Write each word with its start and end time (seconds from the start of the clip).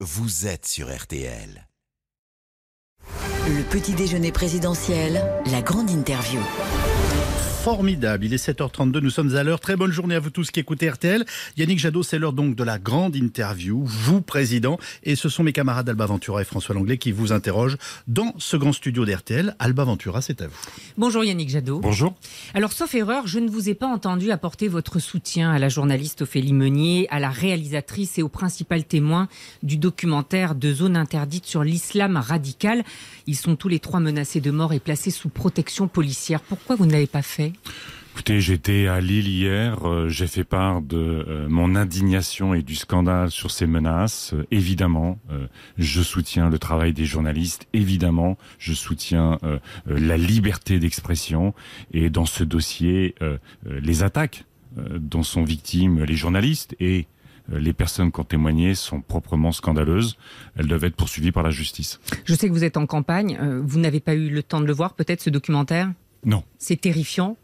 vous 0.00 0.46
êtes 0.46 0.66
sur 0.66 0.94
RTL. 0.94 1.66
Le 3.48 3.62
petit 3.62 3.94
déjeuner 3.94 4.30
présidentiel, 4.30 5.24
la 5.50 5.62
grande 5.62 5.90
interview 5.90 6.40
formidable. 7.66 8.24
Il 8.24 8.32
est 8.32 8.48
7h32, 8.48 9.00
nous 9.00 9.10
sommes 9.10 9.34
à 9.34 9.42
l'heure. 9.42 9.58
Très 9.58 9.74
bonne 9.74 9.90
journée 9.90 10.14
à 10.14 10.20
vous 10.20 10.30
tous 10.30 10.52
qui 10.52 10.60
écoutez 10.60 10.88
RTL. 10.88 11.24
Yannick 11.56 11.80
Jadot, 11.80 12.04
c'est 12.04 12.16
l'heure 12.16 12.32
donc 12.32 12.54
de 12.54 12.62
la 12.62 12.78
grande 12.78 13.16
interview, 13.16 13.82
vous 13.84 14.20
président, 14.20 14.78
et 15.02 15.16
ce 15.16 15.28
sont 15.28 15.42
mes 15.42 15.52
camarades 15.52 15.88
Alba 15.88 16.06
Ventura 16.06 16.40
et 16.40 16.44
François 16.44 16.76
Langlais 16.76 16.96
qui 16.96 17.10
vous 17.10 17.32
interrogent 17.32 17.76
dans 18.06 18.34
ce 18.38 18.56
grand 18.56 18.72
studio 18.72 19.04
d'RTL. 19.04 19.56
Alba 19.58 19.82
Ventura, 19.82 20.22
c'est 20.22 20.42
à 20.42 20.46
vous. 20.46 20.54
Bonjour 20.96 21.24
Yannick 21.24 21.48
Jadot. 21.48 21.80
Bonjour. 21.80 22.14
Alors 22.54 22.72
sauf 22.72 22.94
erreur, 22.94 23.26
je 23.26 23.40
ne 23.40 23.50
vous 23.50 23.68
ai 23.68 23.74
pas 23.74 23.88
entendu 23.88 24.30
apporter 24.30 24.68
votre 24.68 25.00
soutien 25.00 25.50
à 25.50 25.58
la 25.58 25.68
journaliste 25.68 26.22
Ophélie 26.22 26.52
Meunier, 26.52 27.08
à 27.10 27.18
la 27.18 27.30
réalisatrice 27.30 28.16
et 28.16 28.22
au 28.22 28.28
principal 28.28 28.84
témoin 28.84 29.26
du 29.64 29.76
documentaire 29.76 30.54
de 30.54 30.72
zone 30.72 30.96
interdite 30.96 31.46
sur 31.46 31.64
l'islam 31.64 32.16
radical. 32.16 32.84
Ils 33.26 33.34
sont 33.34 33.56
tous 33.56 33.66
les 33.66 33.80
trois 33.80 33.98
menacés 33.98 34.40
de 34.40 34.52
mort 34.52 34.72
et 34.72 34.78
placés 34.78 35.10
sous 35.10 35.30
protection 35.30 35.88
policière. 35.88 36.40
Pourquoi 36.42 36.76
vous 36.76 36.86
ne 36.86 36.92
l'avez 36.92 37.08
pas 37.08 37.22
fait? 37.22 37.54
Écoutez, 38.16 38.40
j'étais 38.40 38.86
à 38.86 38.98
Lille 39.02 39.28
hier, 39.28 39.86
euh, 39.86 40.08
j'ai 40.08 40.26
fait 40.26 40.42
part 40.42 40.80
de 40.80 40.96
euh, 40.96 41.46
mon 41.50 41.76
indignation 41.76 42.54
et 42.54 42.62
du 42.62 42.74
scandale 42.74 43.30
sur 43.30 43.50
ces 43.50 43.66
menaces. 43.66 44.32
Euh, 44.32 44.46
évidemment, 44.50 45.18
je 45.76 46.00
soutiens 46.00 46.48
le 46.48 46.58
travail 46.58 46.94
des 46.94 47.04
journalistes, 47.04 47.68
évidemment, 47.74 48.38
je 48.58 48.72
soutiens 48.72 49.38
la 49.84 50.16
liberté 50.16 50.78
d'expression 50.78 51.52
et 51.92 52.08
dans 52.08 52.24
ce 52.24 52.42
dossier, 52.42 53.14
les 53.66 54.02
attaques 54.02 54.44
dont 54.76 55.22
sont 55.22 55.44
victimes 55.44 56.02
les 56.02 56.16
journalistes 56.16 56.74
et 56.80 57.06
les 57.50 57.74
personnes 57.74 58.10
qui 58.12 58.20
ont 58.20 58.24
témoigné 58.24 58.74
sont 58.74 59.02
proprement 59.02 59.52
scandaleuses. 59.52 60.16
Elles 60.56 60.66
doivent 60.66 60.84
être 60.84 60.96
poursuivies 60.96 61.32
par 61.32 61.42
la 61.42 61.50
justice. 61.50 62.00
Je 62.24 62.34
sais 62.34 62.48
que 62.48 62.54
vous 62.54 62.64
êtes 62.64 62.78
en 62.78 62.86
campagne. 62.86 63.38
Vous 63.62 63.78
n'avez 63.78 64.00
pas 64.00 64.14
eu 64.14 64.30
le 64.30 64.42
temps 64.42 64.60
de 64.60 64.66
le 64.66 64.72
voir, 64.72 64.94
peut-être, 64.94 65.20
ce 65.20 65.30
documentaire? 65.30 65.92
Non. 66.24 66.44
C'est 66.58 66.80
terrifiant 66.80 67.36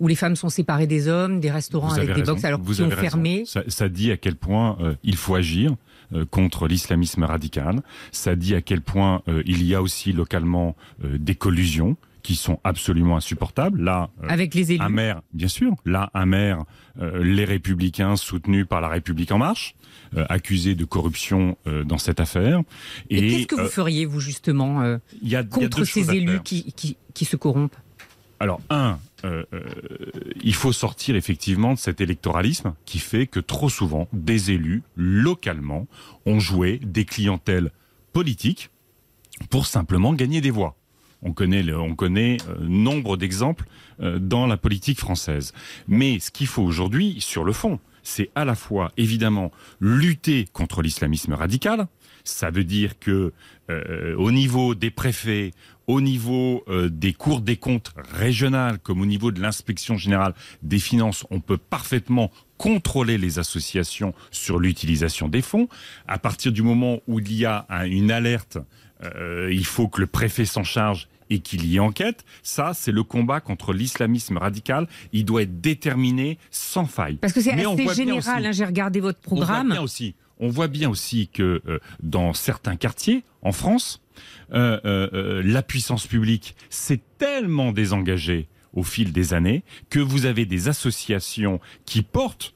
où 0.00 0.08
les 0.08 0.14
femmes 0.14 0.36
sont 0.36 0.48
séparées 0.48 0.86
des 0.86 1.08
hommes, 1.08 1.40
des 1.40 1.50
restaurants 1.50 1.92
avec 1.92 2.12
des 2.14 2.22
box 2.22 2.44
alors 2.44 2.62
qu'ils 2.62 2.82
ont 2.82 2.90
fermé. 2.90 3.44
Ça, 3.46 3.62
ça, 3.68 3.88
dit 3.88 4.10
à 4.10 4.16
quel 4.16 4.36
point 4.36 4.76
euh, 4.80 4.94
il 5.02 5.16
faut 5.16 5.34
agir 5.34 5.74
euh, 6.12 6.24
contre 6.24 6.68
l'islamisme 6.68 7.24
radical. 7.24 7.80
Ça 8.12 8.36
dit 8.36 8.54
à 8.54 8.62
quel 8.62 8.80
point 8.80 9.22
euh, 9.28 9.42
il 9.46 9.64
y 9.64 9.74
a 9.74 9.82
aussi 9.82 10.12
localement 10.12 10.76
des 11.02 11.34
collusions 11.34 11.96
qui 12.22 12.34
sont 12.34 12.60
absolument 12.64 13.16
insupportables. 13.16 13.82
Là, 13.82 14.10
avec 14.28 14.54
les 14.54 14.72
élus. 14.72 14.82
Un 14.82 14.88
maire, 14.88 15.22
bien 15.32 15.48
sûr. 15.48 15.74
Là, 15.84 16.10
un 16.14 16.26
maire, 16.26 16.64
les 17.00 17.44
Républicains 17.44 18.16
soutenus 18.16 18.66
par 18.68 18.80
la 18.80 18.88
République 18.88 19.32
en 19.32 19.38
marche, 19.38 19.76
accusés 20.28 20.74
de 20.74 20.84
corruption 20.84 21.56
dans 21.86 21.96
cette 21.96 22.20
affaire. 22.20 22.60
Et, 23.08 23.28
qu'est-ce 23.28 23.46
que 23.46 23.60
vous 23.62 23.68
feriez 23.68 24.04
vous 24.04 24.20
justement 24.20 24.98
y 25.22 25.36
a, 25.36 25.44
contre 25.44 25.84
ces 25.84 26.10
élus 26.10 26.40
qui, 26.44 26.72
qui, 26.72 26.96
qui 27.14 27.24
se 27.24 27.36
corrompent? 27.36 27.76
Alors, 28.40 28.60
un, 28.68 28.98
euh, 29.24 29.42
euh, 29.52 29.64
il 30.42 30.54
faut 30.54 30.72
sortir 30.72 31.16
effectivement 31.16 31.74
de 31.74 31.78
cet 31.78 32.00
électoralisme 32.00 32.74
qui 32.84 32.98
fait 32.98 33.26
que 33.26 33.40
trop 33.40 33.68
souvent, 33.68 34.08
des 34.12 34.52
élus, 34.52 34.82
localement, 34.96 35.86
ont 36.24 36.38
joué 36.38 36.78
des 36.84 37.04
clientèles 37.04 37.72
politiques 38.12 38.70
pour 39.50 39.66
simplement 39.66 40.14
gagner 40.14 40.40
des 40.40 40.50
voix. 40.50 40.76
On 41.22 41.32
connaît, 41.32 41.72
on 41.72 41.96
connaît 41.96 42.36
euh, 42.48 42.56
nombre 42.60 43.16
d'exemples 43.16 43.64
dans 43.98 44.46
la 44.46 44.56
politique 44.56 45.00
française. 45.00 45.52
Mais 45.88 46.20
ce 46.20 46.30
qu'il 46.30 46.46
faut 46.46 46.62
aujourd'hui, 46.62 47.16
sur 47.18 47.42
le 47.42 47.52
fond, 47.52 47.80
c'est 48.04 48.30
à 48.36 48.44
la 48.44 48.54
fois 48.54 48.92
évidemment 48.96 49.50
lutter 49.80 50.46
contre 50.52 50.82
l'islamisme 50.82 51.32
radical. 51.32 51.88
Ça 52.22 52.50
veut 52.50 52.62
dire 52.62 53.00
que 53.00 53.32
au 53.68 54.30
niveau 54.30 54.76
des 54.76 54.90
préfets, 54.90 55.50
au 55.88 56.00
niveau 56.00 56.62
euh, 56.68 56.88
des 56.88 57.14
cours 57.14 57.40
des 57.40 57.56
comptes 57.56 57.92
régionales 58.12 58.78
comme 58.78 59.00
au 59.00 59.06
niveau 59.06 59.32
de 59.32 59.40
l'inspection 59.40 59.96
générale 59.96 60.34
des 60.62 60.78
finances, 60.78 61.26
on 61.30 61.40
peut 61.40 61.56
parfaitement 61.56 62.30
contrôler 62.58 63.18
les 63.18 63.38
associations 63.38 64.14
sur 64.30 64.60
l'utilisation 64.60 65.28
des 65.28 65.42
fonds. 65.42 65.68
À 66.06 66.18
partir 66.18 66.52
du 66.52 66.62
moment 66.62 67.00
où 67.08 67.18
il 67.18 67.32
y 67.32 67.46
a 67.46 67.66
une 67.86 68.10
alerte, 68.10 68.58
euh, 69.02 69.48
il 69.50 69.64
faut 69.64 69.88
que 69.88 70.00
le 70.00 70.06
préfet 70.06 70.44
s'en 70.44 70.64
charge 70.64 71.08
et 71.30 71.38
qu'il 71.40 71.66
y 71.66 71.76
ait 71.76 71.80
enquête. 71.80 72.24
Ça, 72.42 72.72
c'est 72.74 72.92
le 72.92 73.02
combat 73.02 73.40
contre 73.40 73.72
l'islamisme 73.72 74.36
radical. 74.36 74.88
Il 75.12 75.24
doit 75.24 75.42
être 75.42 75.60
déterminé 75.60 76.38
sans 76.50 76.86
faille. 76.86 77.16
Parce 77.16 77.32
que 77.32 77.40
c'est 77.40 77.52
assez 77.52 77.94
général. 77.94 78.44
Hein, 78.46 78.52
j'ai 78.52 78.64
regardé 78.64 79.00
votre 79.00 79.20
programme. 79.20 79.66
On 79.66 79.68
voit 79.68 79.74
bien 79.74 79.82
aussi, 79.82 80.14
on 80.38 80.48
voit 80.48 80.68
bien 80.68 80.90
aussi 80.90 81.28
que 81.28 81.62
euh, 81.66 81.78
dans 82.02 82.32
certains 82.32 82.76
quartiers 82.76 83.24
en 83.42 83.52
France, 83.52 84.00
euh, 84.52 84.80
euh, 84.84 85.08
euh, 85.12 85.42
la 85.44 85.62
puissance 85.62 86.06
publique 86.06 86.54
s'est 86.70 87.00
tellement 87.18 87.72
désengagée 87.72 88.48
au 88.72 88.82
fil 88.82 89.12
des 89.12 89.34
années 89.34 89.64
que 89.90 89.98
vous 89.98 90.26
avez 90.26 90.46
des 90.46 90.68
associations 90.68 91.60
qui 91.84 92.02
portent 92.02 92.54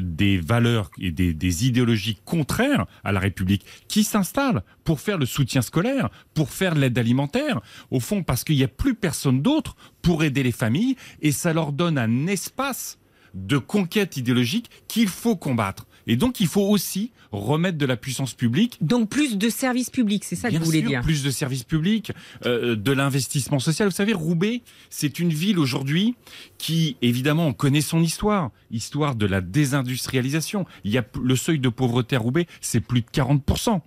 des 0.00 0.38
valeurs 0.38 0.90
et 0.98 1.12
des, 1.12 1.66
idéologies 1.66 2.18
contraires 2.24 2.86
à 3.04 3.12
la 3.12 3.20
République 3.20 3.64
qui 3.86 4.02
s'installent 4.02 4.64
pour 4.82 4.98
faire 4.98 5.18
le 5.18 5.26
soutien 5.26 5.62
scolaire, 5.62 6.08
pour 6.34 6.50
faire 6.50 6.74
l'aide 6.74 6.98
alimentaire, 6.98 7.60
au 7.92 8.00
fond 8.00 8.24
parce 8.24 8.42
qu'il 8.42 8.56
n'y 8.56 8.64
a 8.64 8.68
plus 8.68 8.96
personne 8.96 9.40
d'autre 9.40 9.76
pour 10.02 10.24
aider 10.24 10.42
les 10.42 10.50
familles 10.50 10.96
et 11.22 11.30
ça 11.30 11.52
leur 11.52 11.70
donne 11.70 11.96
un 11.96 12.26
espace 12.26 12.98
de 13.34 13.58
conquête 13.58 14.16
idéologique 14.16 14.68
qu'il 14.88 15.08
faut 15.08 15.36
combattre. 15.36 15.86
Et 16.08 16.16
donc, 16.16 16.40
il 16.40 16.48
faut 16.48 16.62
aussi 16.62 17.12
remettre 17.30 17.78
de 17.78 17.86
la 17.86 17.96
puissance 17.96 18.34
publique. 18.34 18.78
Donc, 18.80 19.10
plus 19.10 19.36
de 19.36 19.48
services 19.50 19.90
publics, 19.90 20.24
c'est 20.24 20.36
ça 20.36 20.50
que 20.50 20.56
vous 20.56 20.64
voulez 20.64 20.82
dire 20.82 21.02
Plus 21.02 21.22
de 21.22 21.30
services 21.30 21.64
publics, 21.64 22.12
euh, 22.46 22.74
de 22.74 22.92
l'investissement 22.92 23.58
social. 23.58 23.88
Vous 23.88 23.94
savez, 23.94 24.14
Roubaix, 24.14 24.62
c'est 24.88 25.18
une 25.18 25.32
ville 25.32 25.58
aujourd'hui 25.58 26.16
qui, 26.56 26.96
évidemment, 27.02 27.46
on 27.46 27.52
connaît 27.52 27.82
son 27.82 28.00
histoire, 28.00 28.50
histoire 28.70 29.14
de 29.14 29.26
la 29.26 29.42
désindustrialisation. 29.42 30.64
Il 30.84 30.90
y 30.90 30.98
a 30.98 31.04
le 31.22 31.36
seuil 31.36 31.58
de 31.58 31.68
pauvreté 31.68 32.16
à 32.16 32.18
Roubaix, 32.18 32.46
c'est 32.62 32.80
plus 32.80 33.02
de 33.02 33.06
40%. 33.12 33.80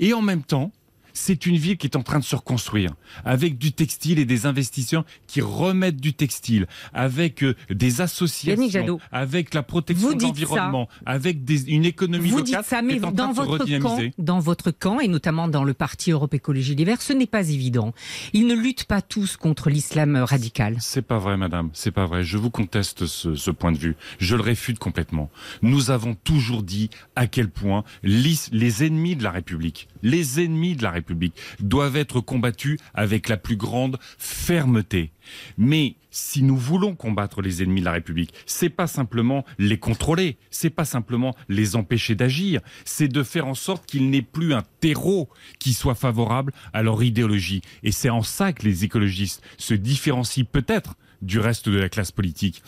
Et 0.00 0.12
en 0.12 0.22
même 0.22 0.42
temps, 0.42 0.72
c'est 1.20 1.46
une 1.46 1.56
ville 1.56 1.76
qui 1.76 1.86
est 1.86 1.96
en 1.96 2.02
train 2.02 2.18
de 2.18 2.24
se 2.24 2.34
reconstruire, 2.34 2.92
avec 3.24 3.58
du 3.58 3.72
textile 3.72 4.18
et 4.18 4.24
des 4.24 4.46
investisseurs 4.46 5.04
qui 5.26 5.42
remettent 5.42 6.00
du 6.00 6.14
textile, 6.14 6.66
avec 6.94 7.44
euh, 7.44 7.54
des 7.68 8.00
associations, 8.00 8.98
avec 9.12 9.52
la 9.52 9.62
protection 9.62 10.14
de 10.14 10.22
l'environnement, 10.22 10.88
avec 11.04 11.38
une 11.68 11.84
économie 11.84 12.30
vous 12.30 12.38
locale. 12.38 12.62
Dites 12.62 12.68
ça, 12.68 12.82
mais 12.82 12.98
dans 12.98 13.32
votre 13.32 13.66
camp, 13.78 13.98
dans 14.18 14.38
votre 14.38 14.70
camp 14.70 14.98
et 15.00 15.08
notamment 15.08 15.46
dans 15.46 15.62
le 15.62 15.74
parti 15.74 16.10
Europe 16.10 16.32
Écologie 16.32 16.74
Les 16.74 16.84
Verts, 16.84 17.02
ce 17.02 17.12
n'est 17.12 17.26
pas 17.26 17.50
évident. 17.50 17.92
Ils 18.32 18.46
ne 18.46 18.54
luttent 18.54 18.84
pas 18.84 19.02
tous 19.02 19.36
contre 19.36 19.68
l'islam 19.68 20.16
radical. 20.16 20.76
C'est 20.80 21.06
pas 21.06 21.18
vrai, 21.18 21.36
madame. 21.36 21.68
C'est 21.74 21.90
pas 21.90 22.06
vrai. 22.06 22.24
Je 22.24 22.38
vous 22.38 22.50
conteste 22.50 23.06
ce, 23.06 23.34
ce 23.34 23.50
point 23.50 23.72
de 23.72 23.78
vue. 23.78 23.96
Je 24.18 24.36
le 24.36 24.42
réfute 24.42 24.78
complètement. 24.78 25.30
Nous 25.60 25.90
avons 25.90 26.14
toujours 26.14 26.62
dit 26.62 26.88
à 27.14 27.26
quel 27.26 27.50
point 27.50 27.84
les 28.02 28.84
ennemis 28.84 29.16
de 29.16 29.22
la 29.22 29.30
République, 29.30 29.88
les 30.02 30.40
ennemis 30.40 30.76
de 30.76 30.82
la 30.82 30.90
République 30.90 31.09
Doivent 31.60 31.96
être 31.96 32.20
combattus 32.20 32.78
avec 32.94 33.28
la 33.28 33.36
plus 33.36 33.56
grande 33.56 33.98
fermeté. 34.18 35.12
Mais 35.58 35.96
si 36.10 36.42
nous 36.42 36.56
voulons 36.56 36.94
combattre 36.94 37.40
les 37.42 37.62
ennemis 37.62 37.80
de 37.80 37.84
la 37.84 37.92
République, 37.92 38.34
c'est 38.46 38.68
pas 38.68 38.86
simplement 38.86 39.44
les 39.58 39.78
contrôler, 39.78 40.36
c'est 40.50 40.70
pas 40.70 40.84
simplement 40.84 41.34
les 41.48 41.76
empêcher 41.76 42.14
d'agir, 42.14 42.60
c'est 42.84 43.08
de 43.08 43.22
faire 43.22 43.46
en 43.46 43.54
sorte 43.54 43.86
qu'il 43.86 44.10
n'ait 44.10 44.22
plus 44.22 44.54
un 44.54 44.62
terreau 44.80 45.28
qui 45.58 45.72
soit 45.72 45.94
favorable 45.94 46.52
à 46.72 46.82
leur 46.82 47.02
idéologie. 47.02 47.62
Et 47.82 47.92
c'est 47.92 48.10
en 48.10 48.22
ça 48.22 48.52
que 48.52 48.64
les 48.64 48.84
écologistes 48.84 49.42
se 49.58 49.74
différencient 49.74 50.44
peut-être 50.50 50.96
du 51.22 51.38
reste 51.38 51.68
de 51.68 51.78
la 51.78 51.88
classe 51.88 52.12
politique 52.12 52.62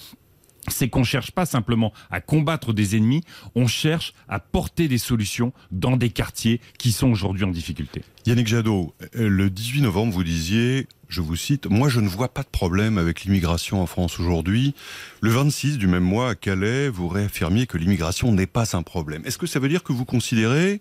c'est 0.68 0.88
qu'on 0.88 1.04
cherche 1.04 1.32
pas 1.32 1.46
simplement 1.46 1.92
à 2.10 2.20
combattre 2.20 2.72
des 2.72 2.96
ennemis, 2.96 3.22
on 3.54 3.66
cherche 3.66 4.14
à 4.28 4.38
porter 4.38 4.88
des 4.88 4.98
solutions 4.98 5.52
dans 5.70 5.96
des 5.96 6.10
quartiers 6.10 6.60
qui 6.78 6.92
sont 6.92 7.10
aujourd'hui 7.10 7.44
en 7.44 7.50
difficulté. 7.50 8.02
Yannick 8.26 8.46
Jadot, 8.46 8.94
euh, 9.16 9.28
le 9.28 9.50
18 9.50 9.82
novembre, 9.82 10.12
vous 10.12 10.22
disiez, 10.22 10.86
je 11.08 11.20
vous 11.20 11.36
cite, 11.36 11.66
Moi 11.66 11.88
je 11.88 12.00
ne 12.00 12.08
vois 12.08 12.32
pas 12.32 12.42
de 12.42 12.48
problème 12.48 12.98
avec 12.98 13.24
l'immigration 13.24 13.82
en 13.82 13.86
France 13.86 14.20
aujourd'hui. 14.20 14.74
Le 15.20 15.30
26 15.30 15.78
du 15.78 15.88
même 15.88 16.04
mois 16.04 16.30
à 16.30 16.34
Calais, 16.34 16.88
vous 16.88 17.08
réaffirmiez 17.08 17.66
que 17.66 17.78
l'immigration 17.78 18.32
n'est 18.32 18.46
pas 18.46 18.76
un 18.76 18.82
problème. 18.82 19.22
Est-ce 19.24 19.38
que 19.38 19.46
ça 19.46 19.58
veut 19.58 19.68
dire 19.68 19.82
que 19.82 19.92
vous 19.92 20.04
considérez 20.04 20.80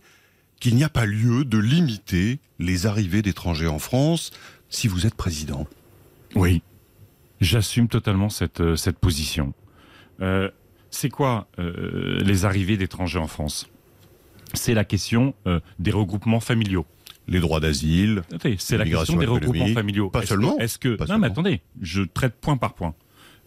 qu'il 0.59 0.75
n'y 0.75 0.83
a 0.83 0.89
pas 0.89 1.07
lieu 1.07 1.43
de 1.43 1.57
limiter 1.57 2.39
les 2.59 2.85
arrivées 2.85 3.23
d'étrangers 3.23 3.67
en 3.67 3.79
France 3.79 4.31
si 4.69 4.87
vous 4.87 5.07
êtes 5.07 5.15
président? 5.15 5.65
Oui, 6.35 6.61
j'assume 7.41 7.87
totalement 7.87 8.29
cette, 8.29 8.61
euh, 8.61 8.75
cette 8.75 8.99
position. 8.99 9.53
Euh, 10.21 10.49
c'est 10.89 11.09
quoi 11.09 11.47
euh, 11.59 12.19
les 12.23 12.45
arrivées 12.45 12.77
d'étrangers 12.77 13.19
en 13.19 13.27
France? 13.27 13.69
C'est 14.53 14.73
la 14.73 14.83
question 14.83 15.33
euh, 15.47 15.59
des 15.79 15.91
regroupements 15.91 16.41
familiaux. 16.41 16.85
Les 17.27 17.39
droits 17.39 17.59
d'asile. 17.59 18.23
C'est 18.57 18.77
la 18.77 18.85
question 18.85 19.17
des 19.17 19.25
regroupements 19.25 19.67
familiaux. 19.67 20.09
Pas 20.09 20.25
seulement. 20.25 20.57
Est-ce 20.57 20.77
que 20.77 20.97
non, 21.07 21.17
mais 21.17 21.27
attendez, 21.27 21.61
je 21.81 22.01
traite 22.01 22.35
point 22.35 22.57
par 22.57 22.73
point. 22.73 22.93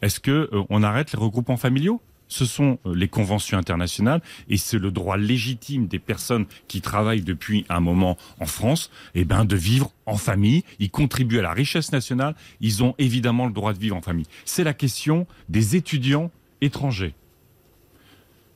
Est-ce 0.01 0.21
que 0.21 0.49
on 0.71 0.83
arrête 0.83 1.13
les 1.13 1.19
regroupements 1.19 1.57
familiaux? 1.57 2.01
Ce 2.29 2.47
sont 2.47 2.79
euh, 2.87 2.95
les 2.95 3.09
conventions 3.09 3.59
internationales 3.59 4.21
et 4.49 4.57
c'est 4.57 4.79
le 4.79 4.91
droit 4.91 5.17
légitime 5.17 5.87
des 5.87 5.99
personnes 5.99 6.47
qui 6.69 6.81
travaillent 6.81 7.23
depuis 7.23 7.65
un 7.69 7.81
moment 7.81 8.17
en 8.41 8.47
France, 8.47 8.91
eh 9.15 9.25
ben, 9.25 9.45
de 9.45 9.57
vivre 9.57 9.93
en 10.07 10.17
famille. 10.17 10.65
Ils 10.79 10.91
contribuent 10.91 11.39
à 11.39 11.43
la 11.43 11.53
richesse 11.53 11.93
nationale. 11.93 12.35
Ils 12.61 12.83
ont 12.83 12.95
évidemment 12.99 13.47
le 13.47 13.53
droit 13.53 13.73
de 13.73 13.79
vivre 13.79 13.97
en 13.97 14.03
famille. 14.03 14.27
C'est 14.45 14.65
la 14.65 14.75
question 14.75 15.27
des 15.49 15.77
étudiants 15.77 16.31
étrangers. 16.65 17.15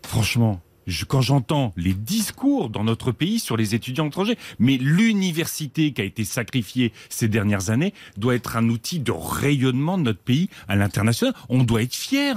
Franchement, 0.02 0.60
quand 1.06 1.20
j'entends 1.20 1.72
les 1.76 1.93
discours 1.94 2.70
dans 2.70 2.84
notre 2.84 3.12
pays 3.12 3.38
sur 3.38 3.56
les 3.56 3.75
étudiants 3.75 4.06
étrangers, 4.06 4.38
mais 4.58 4.76
l'université 4.78 5.93
qui 5.93 6.00
a 6.00 6.05
été 6.05 6.25
sacrifiée 6.25 6.93
ces 7.10 7.28
dernières 7.28 7.70
années 7.70 7.93
doit 8.16 8.34
être 8.34 8.56
un 8.56 8.69
outil 8.69 9.00
de 9.00 9.12
rayonnement 9.12 9.99
de 9.99 10.05
notre 10.05 10.20
pays 10.20 10.49
à 10.66 10.76
l'international. 10.76 11.34
On 11.49 11.62
doit 11.62 11.82
être 11.82 11.94
fiers 11.94 12.34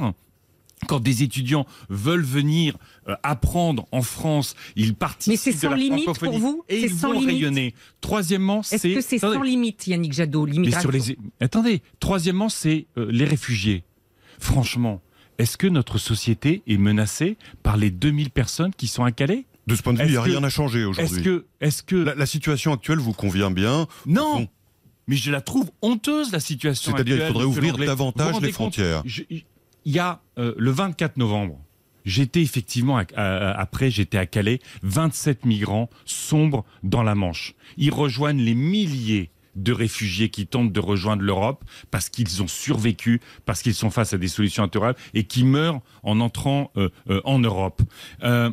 quand 0.88 1.00
des 1.00 1.21
étudiants 1.21 1.68
veulent 1.89 2.23
venir 2.23 2.75
euh, 3.07 3.15
apprendre 3.21 3.88
en 3.91 4.01
France, 4.01 4.56
ils 4.75 4.95
participent 4.95 5.31
Mais 5.31 5.38
c'est 5.38 5.51
sans 5.51 5.68
de 5.69 5.73
la 5.73 5.77
limite 5.77 6.19
pour 6.19 6.39
vous? 6.39 6.63
et 6.69 6.81
ils 6.81 6.94
vont 6.94 7.12
limite? 7.12 7.27
rayonner. 7.27 7.75
Troisièmement, 8.01 8.62
Est-ce 8.62 8.77
c'est 8.79 8.94
que 8.95 9.01
c'est 9.01 9.19
sans 9.19 9.44
limite, 9.44 9.85
Yannick 9.85 10.13
Jadot? 10.13 10.45
Mais 10.47 10.53
l'immigration 10.53 10.91
sur 10.91 10.91
les... 10.91 11.18
Attendez, 11.39 11.81
troisièmement, 12.00 12.50
c'est 12.50 12.88
euh, 12.97 13.07
les 13.12 13.25
réfugiés. 13.25 13.83
Franchement, 14.39 15.01
est-ce 15.38 15.57
que 15.57 15.68
notre 15.68 15.98
société 15.98 16.62
est 16.68 16.78
menacée 16.78 17.38
par 17.63 17.78
les 17.78 17.92
2000 17.92 18.30
personnes 18.31 18.72
qui 18.75 18.88
sont 18.88 19.04
à 19.04 19.12
Calais 19.12 19.45
De 19.68 19.75
ce 19.75 19.81
point 19.81 19.94
de 19.94 20.00
vue, 20.00 20.06
il 20.06 20.12
n'y 20.12 20.18
a 20.18 20.24
que- 20.24 20.30
rien 20.30 20.44
à 20.44 20.50
changer 20.50 20.80
Est-ce 20.81 20.89
aujourd'hui. 20.89 21.24
que, 21.24 21.45
est-ce 21.62 21.83
que, 21.83 21.95
La, 21.95 22.16
la 22.16 22.25
situation 22.25 22.74
actuelle 22.74 23.00
vous 23.00 23.13
convient 23.13 23.51
bien? 23.51 23.88
Non, 24.06 24.48
mais 25.07 25.16
je 25.16 25.31
la 25.31 25.42
trouve 25.42 25.72
honteuse 25.81 26.31
la 26.31 26.39
situation. 26.39 26.92
C'est-à-dire, 26.94 27.16
il 27.16 27.22
actuelle, 27.22 27.33
faudrait 27.33 27.45
ouvrir 27.48 27.78
davantage 27.78 28.39
les 28.42 28.51
frontières. 28.51 29.04
Il 29.83 29.92
y 29.92 30.00
a 30.00 30.22
euh, 30.38 30.54
le 30.57 30.72
24 30.72 31.18
novembre. 31.18 31.60
J'étais 32.06 32.42
effectivement 32.42 32.98
à- 32.98 33.06
à- 33.16 33.51
après, 33.60 33.92
j'étais 33.92 34.18
à 34.18 34.25
Calais. 34.25 34.60
27 34.83 35.45
migrants 35.45 35.89
sombres 36.06 36.66
dans 36.83 37.04
la 37.04 37.13
Manche. 37.16 37.54
Ils 37.78 37.92
rejoignent 37.94 38.42
les 38.42 38.56
milliers 38.56 39.30
de 39.56 39.71
réfugiés 39.71 40.30
qui 40.30 40.48
tentent 40.48 40.71
de 40.71 40.80
rejoindre 40.80 41.24
l'Europe 41.24 41.63
parce 41.89 42.09
qu'ils 42.09 42.42
ont 42.42 42.48
survécu, 42.48 43.21
parce 43.45 43.62
qu'ils 43.62 43.75
sont 43.75 43.89
face 43.89 44.13
à 44.13 44.18
des 44.18 44.27
solutions 44.27 44.63
intolérables 44.63 45.00
et 45.13 45.24
qui 45.24 45.44
meurent 45.44 45.81
en 46.03 46.19
entrant 46.19 46.71
euh, 46.77 46.89
euh, 47.09 47.21
en 47.25 47.39
Europe. 47.39 47.81
Euh, 48.24 48.51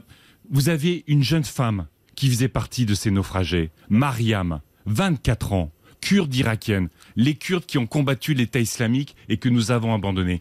vous 0.51 0.69
avez 0.69 1.05
une 1.07 1.23
jeune 1.23 1.45
femme 1.45 1.87
qui 2.17 2.29
faisait 2.29 2.49
partie 2.49 2.87
de 2.87 2.95
ces 2.95 3.11
naufragés, 3.11 3.71
Mariam, 3.89 4.61
24 4.87 5.53
ans, 5.53 5.73
kurde 6.01 6.35
irakienne, 6.35 6.89
les 7.17 7.35
Kurdes 7.35 7.67
qui 7.67 7.79
ont 7.79 7.87
combattu 7.87 8.35
l'État 8.35 8.61
islamique 8.61 9.15
et 9.29 9.37
que 9.37 9.49
nous 9.49 9.71
avons 9.71 9.95
abandonné. 9.95 10.41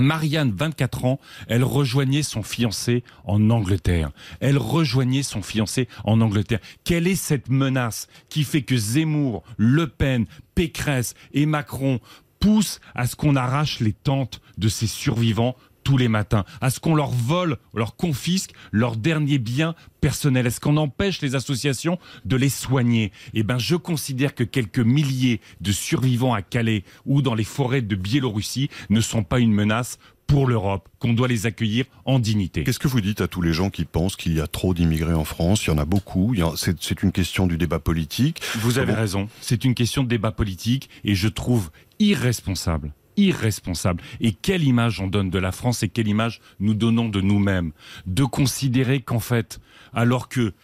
Marianne, 0.00 0.52
24 0.56 1.04
ans, 1.04 1.20
elle 1.48 1.64
rejoignait 1.64 2.22
son 2.22 2.42
fiancé 2.42 3.04
en 3.24 3.50
Angleterre. 3.50 4.10
Elle 4.40 4.58
rejoignait 4.58 5.22
son 5.22 5.42
fiancé 5.42 5.88
en 6.04 6.20
Angleterre. 6.20 6.60
Quelle 6.84 7.06
est 7.06 7.14
cette 7.14 7.48
menace 7.48 8.08
qui 8.28 8.44
fait 8.44 8.62
que 8.62 8.76
Zemmour, 8.76 9.42
Le 9.56 9.86
Pen, 9.86 10.26
Pécresse 10.54 11.14
et 11.32 11.46
Macron 11.46 12.00
poussent 12.40 12.80
à 12.94 13.06
ce 13.06 13.16
qu'on 13.16 13.36
arrache 13.36 13.80
les 13.80 13.92
tentes 13.92 14.40
de 14.58 14.68
ces 14.68 14.86
survivants 14.86 15.56
tous 15.90 15.96
les 15.96 16.06
matins, 16.06 16.44
à 16.60 16.70
ce 16.70 16.78
qu'on 16.78 16.94
leur 16.94 17.10
vole, 17.10 17.56
leur 17.74 17.96
confisque 17.96 18.52
leurs 18.70 18.94
derniers 18.94 19.38
biens 19.38 19.74
personnels, 20.00 20.46
est-ce 20.46 20.60
qu'on 20.60 20.76
empêche 20.76 21.20
les 21.20 21.34
associations 21.34 21.98
de 22.24 22.36
les 22.36 22.48
soigner? 22.48 23.10
Eh 23.34 23.42
ben, 23.42 23.58
je 23.58 23.74
considère 23.74 24.36
que 24.36 24.44
quelques 24.44 24.78
milliers 24.78 25.40
de 25.60 25.72
survivants 25.72 26.32
à 26.32 26.42
Calais 26.42 26.84
ou 27.06 27.22
dans 27.22 27.34
les 27.34 27.42
forêts 27.42 27.82
de 27.82 27.96
Biélorussie 27.96 28.70
ne 28.88 29.00
sont 29.00 29.24
pas 29.24 29.40
une 29.40 29.52
menace 29.52 29.98
pour 30.28 30.46
l'Europe, 30.46 30.88
qu'on 31.00 31.12
doit 31.12 31.26
les 31.26 31.46
accueillir 31.46 31.86
en 32.04 32.20
dignité. 32.20 32.62
Qu'est-ce 32.62 32.78
que 32.78 32.86
vous 32.86 33.00
dites 33.00 33.20
à 33.20 33.26
tous 33.26 33.42
les 33.42 33.52
gens 33.52 33.68
qui 33.68 33.84
pensent 33.84 34.14
qu'il 34.14 34.34
y 34.34 34.40
a 34.40 34.46
trop 34.46 34.74
d'immigrés 34.74 35.14
en 35.14 35.24
France? 35.24 35.66
Il 35.66 35.70
y 35.70 35.72
en 35.72 35.78
a 35.78 35.84
beaucoup. 35.84 36.36
C'est 36.54 37.02
une 37.02 37.10
question 37.10 37.48
du 37.48 37.58
débat 37.58 37.80
politique. 37.80 38.40
Vous 38.60 38.78
avez 38.78 38.92
raison. 38.92 39.28
C'est 39.40 39.64
une 39.64 39.74
question 39.74 40.04
de 40.04 40.08
débat 40.08 40.30
politique 40.30 40.88
et 41.02 41.16
je 41.16 41.26
trouve 41.26 41.72
irresponsable. 41.98 42.92
Irresponsable. 43.20 44.02
Et 44.20 44.32
quelle 44.32 44.64
image 44.64 45.00
on 45.00 45.06
donne 45.06 45.28
de 45.28 45.38
la 45.38 45.52
France 45.52 45.82
et 45.82 45.88
quelle 45.88 46.08
image 46.08 46.40
nous 46.58 46.74
donnons 46.74 47.08
de 47.08 47.20
nous-mêmes? 47.20 47.72
De 48.06 48.24
considérer 48.24 49.00
qu'en 49.00 49.20
fait, 49.20 49.60
alors 49.92 50.28
que 50.28 50.54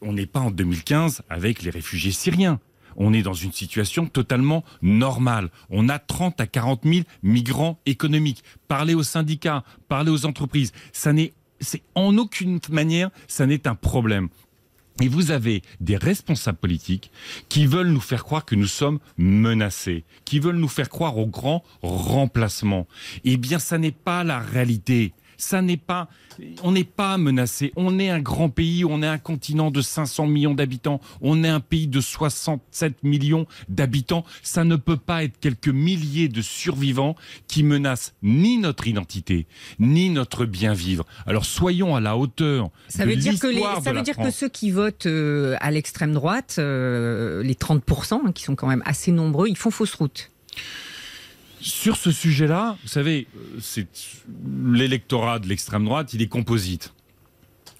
on 0.00 0.12
n'est 0.12 0.26
pas 0.26 0.40
en 0.40 0.50
2015 0.50 1.22
avec 1.28 1.62
les 1.62 1.70
réfugiés 1.70 2.12
syriens. 2.12 2.60
On 2.96 3.12
est 3.12 3.22
dans 3.22 3.34
une 3.34 3.52
situation 3.52 4.06
totalement 4.06 4.64
normale. 4.80 5.50
On 5.68 5.88
a 5.88 5.98
30 5.98 6.40
à 6.40 6.46
40 6.46 6.84
000 6.84 7.04
migrants 7.22 7.78
économiques. 7.84 8.42
Parlez 8.68 8.94
aux 8.94 9.02
syndicats, 9.02 9.64
parlez 9.88 10.10
aux 10.10 10.24
entreprises. 10.24 10.72
Ça 10.92 11.12
n'est, 11.12 11.34
c'est 11.60 11.82
en 11.94 12.16
aucune 12.16 12.58
manière, 12.70 13.10
ça 13.28 13.46
n'est 13.46 13.68
un 13.68 13.74
problème. 13.74 14.28
Et 15.00 15.08
vous 15.08 15.30
avez 15.30 15.62
des 15.80 15.96
responsables 15.96 16.58
politiques 16.58 17.10
qui 17.48 17.66
veulent 17.66 17.90
nous 17.90 18.00
faire 18.00 18.24
croire 18.24 18.44
que 18.44 18.54
nous 18.54 18.66
sommes 18.66 18.98
menacés, 19.18 20.04
qui 20.24 20.38
veulent 20.38 20.56
nous 20.56 20.68
faire 20.68 20.88
croire 20.88 21.18
au 21.18 21.26
grand 21.26 21.62
remplacement. 21.82 22.86
Eh 23.24 23.36
bien, 23.36 23.58
ça 23.58 23.76
n'est 23.76 23.90
pas 23.92 24.24
la 24.24 24.38
réalité. 24.38 25.12
Ça 25.38 25.62
n'est 25.62 25.76
pas, 25.76 26.08
on 26.62 26.72
n'est 26.72 26.84
pas 26.84 27.18
menacé. 27.18 27.72
On 27.76 27.98
est 27.98 28.08
un 28.10 28.20
grand 28.20 28.48
pays, 28.48 28.84
on 28.84 29.02
est 29.02 29.06
un 29.06 29.18
continent 29.18 29.70
de 29.70 29.80
500 29.82 30.26
millions 30.26 30.54
d'habitants, 30.54 31.00
on 31.20 31.44
est 31.44 31.48
un 31.48 31.60
pays 31.60 31.86
de 31.86 32.00
67 32.00 33.02
millions 33.02 33.46
d'habitants. 33.68 34.24
Ça 34.42 34.64
ne 34.64 34.76
peut 34.76 34.96
pas 34.96 35.24
être 35.24 35.38
quelques 35.40 35.68
milliers 35.68 36.28
de 36.28 36.42
survivants 36.42 37.16
qui 37.48 37.62
menacent 37.62 38.14
ni 38.22 38.58
notre 38.58 38.86
identité, 38.86 39.46
ni 39.78 40.10
notre 40.10 40.44
bien 40.46 40.72
vivre. 40.74 41.04
Alors 41.26 41.44
soyons 41.44 41.96
à 41.96 42.00
la 42.00 42.16
hauteur. 42.16 42.70
Ça 42.88 43.04
de 43.04 43.10
veut 43.10 43.16
dire 43.16 43.38
que 43.38 43.46
les- 43.46 43.60
ça 43.82 43.92
veut 43.92 44.02
dire 44.02 44.16
que 44.16 44.30
ceux 44.30 44.48
qui 44.48 44.70
votent 44.70 45.06
euh, 45.06 45.56
à 45.60 45.70
l'extrême 45.70 46.12
droite, 46.12 46.56
euh, 46.58 47.42
les 47.42 47.54
30%, 47.54 48.22
hein, 48.26 48.32
qui 48.32 48.42
sont 48.44 48.54
quand 48.56 48.68
même 48.68 48.82
assez 48.86 49.12
nombreux, 49.12 49.48
ils 49.48 49.56
font 49.56 49.70
fausse 49.70 49.94
route. 49.94 50.30
Sur 51.60 51.96
ce 51.96 52.10
sujet-là, 52.12 52.76
vous 52.82 52.88
savez, 52.88 53.26
euh, 53.36 53.58
c'est 53.60 53.86
l'électorat 54.72 55.38
de 55.38 55.48
l'extrême 55.48 55.84
droite, 55.84 56.12
il 56.12 56.22
est 56.22 56.28
composite. 56.28 56.92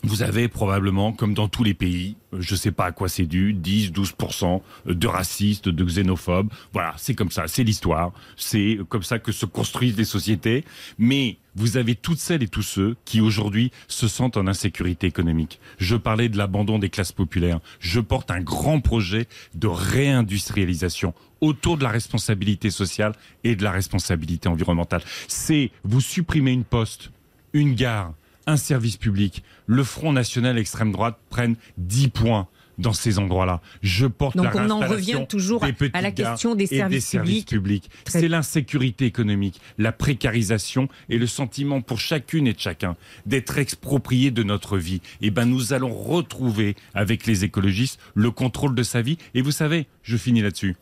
Vous 0.07 0.23
avez 0.23 0.47
probablement, 0.47 1.13
comme 1.13 1.35
dans 1.35 1.49
tous 1.49 1.65
les 1.65 1.75
pays, 1.75 2.17
euh, 2.33 2.41
je 2.41 2.55
ne 2.55 2.59
sais 2.59 2.71
pas 2.71 2.85
à 2.85 2.93
quoi 2.93 3.09
c'est 3.09 3.27
dû, 3.27 3.53
10-12% 3.53 4.63
de 4.87 5.07
racistes, 5.09 5.69
de 5.69 5.85
xénophobes. 5.85 6.49
Voilà, 6.73 6.95
c'est 6.97 7.17
comme 7.17 7.33
ça, 7.33 7.49
c'est 7.49 7.65
l'histoire. 7.65 8.13
C'est 8.37 8.79
comme 8.89 9.03
ça 9.03 9.19
que 9.19 9.33
se 9.33 9.47
construisent 9.47 9.97
les 9.97 10.05
sociétés. 10.05 10.65
Mais 10.97 11.39
vous 11.57 11.77
avez 11.77 11.97
toutes 11.97 12.21
celles 12.21 12.45
et 12.45 12.49
tous 12.49 12.63
ceux 12.63 12.97
qui 13.05 13.21
aujourd'hui 13.21 13.73
se 13.89 14.07
sentent 14.07 14.37
en 14.37 14.47
insécurité 14.47 15.09
économique. 15.09 15.59
Je 15.79 15.97
parlais 15.97 16.29
de 16.29 16.39
l'abandon 16.39 16.79
des 16.79 16.89
classes 16.89 17.11
populaires. 17.11 17.59
Je 17.81 17.99
porte 17.99 18.31
un 18.31 18.41
grand 18.41 18.79
projet 18.79 19.27
de 19.57 19.67
réindustrialisation 19.67 21.15
autour 21.41 21.79
de 21.79 21.83
la 21.83 21.91
responsabilité 21.91 22.71
sociale 22.71 23.13
et 23.43 23.57
de 23.57 23.65
la 23.65 23.73
responsabilité 23.73 24.49
environnementale. 24.49 25.03
C'est 25.27 25.73
vous 25.83 26.01
supprimez 26.01 26.53
une 26.53 26.65
poste, 26.65 27.11
une 27.53 27.75
gare, 27.75 28.15
un 28.47 28.57
service 28.57 28.97
public, 28.97 29.43
le 29.67 29.85
Front 29.85 30.13
National 30.13 30.59
extrême 30.59 30.93
droite 30.93 31.19
prennent 31.31 31.57
10 31.79 32.09
points 32.09 32.49
dans 32.79 32.93
ces 32.93 33.19
endroits-là. 33.19 33.61
Je 33.83 34.07
porte 34.07 34.37
Donc 34.37 34.55
la 34.55 34.67
on 34.67 34.71
en 34.71 34.81
revient 34.81 35.25
toujours 35.29 35.61
des 35.61 35.75
à 35.93 36.03
la 36.03 36.11
question 36.11 36.55
des 36.55 36.67
services 36.67 37.11
publics. 37.11 37.49
publics. 37.49 37.91
C'est 38.07 38.29
l'insécurité 38.29 39.07
économique, 39.07 39.61
la 39.79 39.93
précarisation 39.93 40.89
et 41.09 41.19
le 41.19 41.27
sentiment 41.27 41.81
pour 41.81 41.99
chacune 41.99 42.47
et 42.47 42.53
de 42.53 42.61
chacun 42.61 42.97
d'être 43.25 43.59
exproprié 43.59 44.31
de 44.31 44.43
notre 44.43 44.77
vie. 44.79 45.01
Et 45.23 45.31
ben 45.31 45.47
nous 45.47 45.73
allons 45.73 45.95
retrouver 45.95 46.77
avec 46.95 47.27
les 47.27 47.45
écologistes 47.45 47.99
le 48.15 48.31
contrôle 48.31 48.75
de 48.75 48.83
sa 48.83 49.01
vie. 49.03 49.19
Et 49.35 49.43
vous 49.43 49.53
savez, 49.53 49.87
je 50.03 50.17
finis 50.17 50.43
là-dessus 50.43 50.77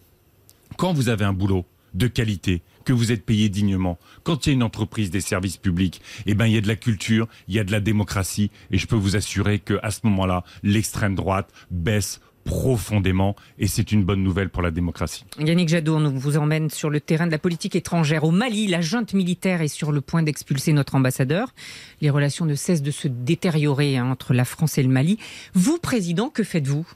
quand 0.77 0.93
vous 0.93 1.09
avez 1.09 1.25
un 1.25 1.33
boulot 1.33 1.65
de 1.95 2.07
qualité, 2.07 2.63
que 2.85 2.93
vous 2.93 3.13
êtes 3.13 3.25
payé 3.25 3.49
dignement, 3.49 3.99
quand 4.23 4.47
il 4.47 4.51
y 4.51 4.53
a 4.53 4.55
une 4.55 4.63
entreprise 4.63 5.11
des 5.11 5.21
services 5.21 5.57
publics, 5.57 6.03
eh 6.27 6.35
ben 6.35 6.47
il 6.47 6.55
y 6.55 6.59
a 6.59 6.61
de 6.61 6.69
la 6.69 6.77
culture, 6.77 7.29
il 7.49 7.55
y 7.55 7.59
a 7.59 7.65
de 7.65 7.73
la 7.73 7.81
démocratie, 7.81 8.51
et 8.71 8.79
je 8.79 8.87
peux 8.87 8.97
vous 8.97 9.17
assurer 9.17 9.59
que 9.59 9.79
à 9.83 9.91
ce 9.91 10.01
moment-là, 10.05 10.45
l'extrême 10.63 11.15
droite 11.15 11.51
baisse 11.71 12.21
profondément, 12.45 13.37
et 13.59 13.67
c'est 13.67 13.91
une 13.91 14.05
bonne 14.05 14.23
nouvelle 14.23 14.51
pour 14.51 14.63
la 14.63 14.71
démocratie. 14.71 15.25
Yannick 15.39 15.71
Jadot, 15.71 15.97
on 15.97 16.11
vous 16.11 16.37
emmène 16.37 16.69
sur 16.69 16.91
le 16.91 17.01
terrain 17.01 17.27
de 17.27 17.33
la 17.33 17.39
politique 17.39 17.75
étrangère. 17.75 18.25
Au 18.25 18.31
Mali, 18.31 18.67
la 18.67 18.83
junte 18.83 19.15
militaire 19.15 19.63
est 19.63 19.69
sur 19.69 19.93
le 19.93 20.03
point 20.03 20.23
d'expulser 20.23 20.75
notre 20.75 20.95
ambassadeur. 20.95 21.55
Les 22.03 22.11
relations 22.11 22.45
ne 22.45 22.55
cessent 22.55 22.83
de 22.83 22.91
se 22.91 23.09
détériorer 23.09 23.97
hein, 23.97 24.11
entre 24.11 24.35
la 24.35 24.45
France 24.45 24.77
et 24.77 24.83
le 24.83 24.91
Mali. 24.91 25.19
Vous, 25.55 25.79
président, 25.79 26.29
que 26.29 26.45
faites-vous? 26.45 26.87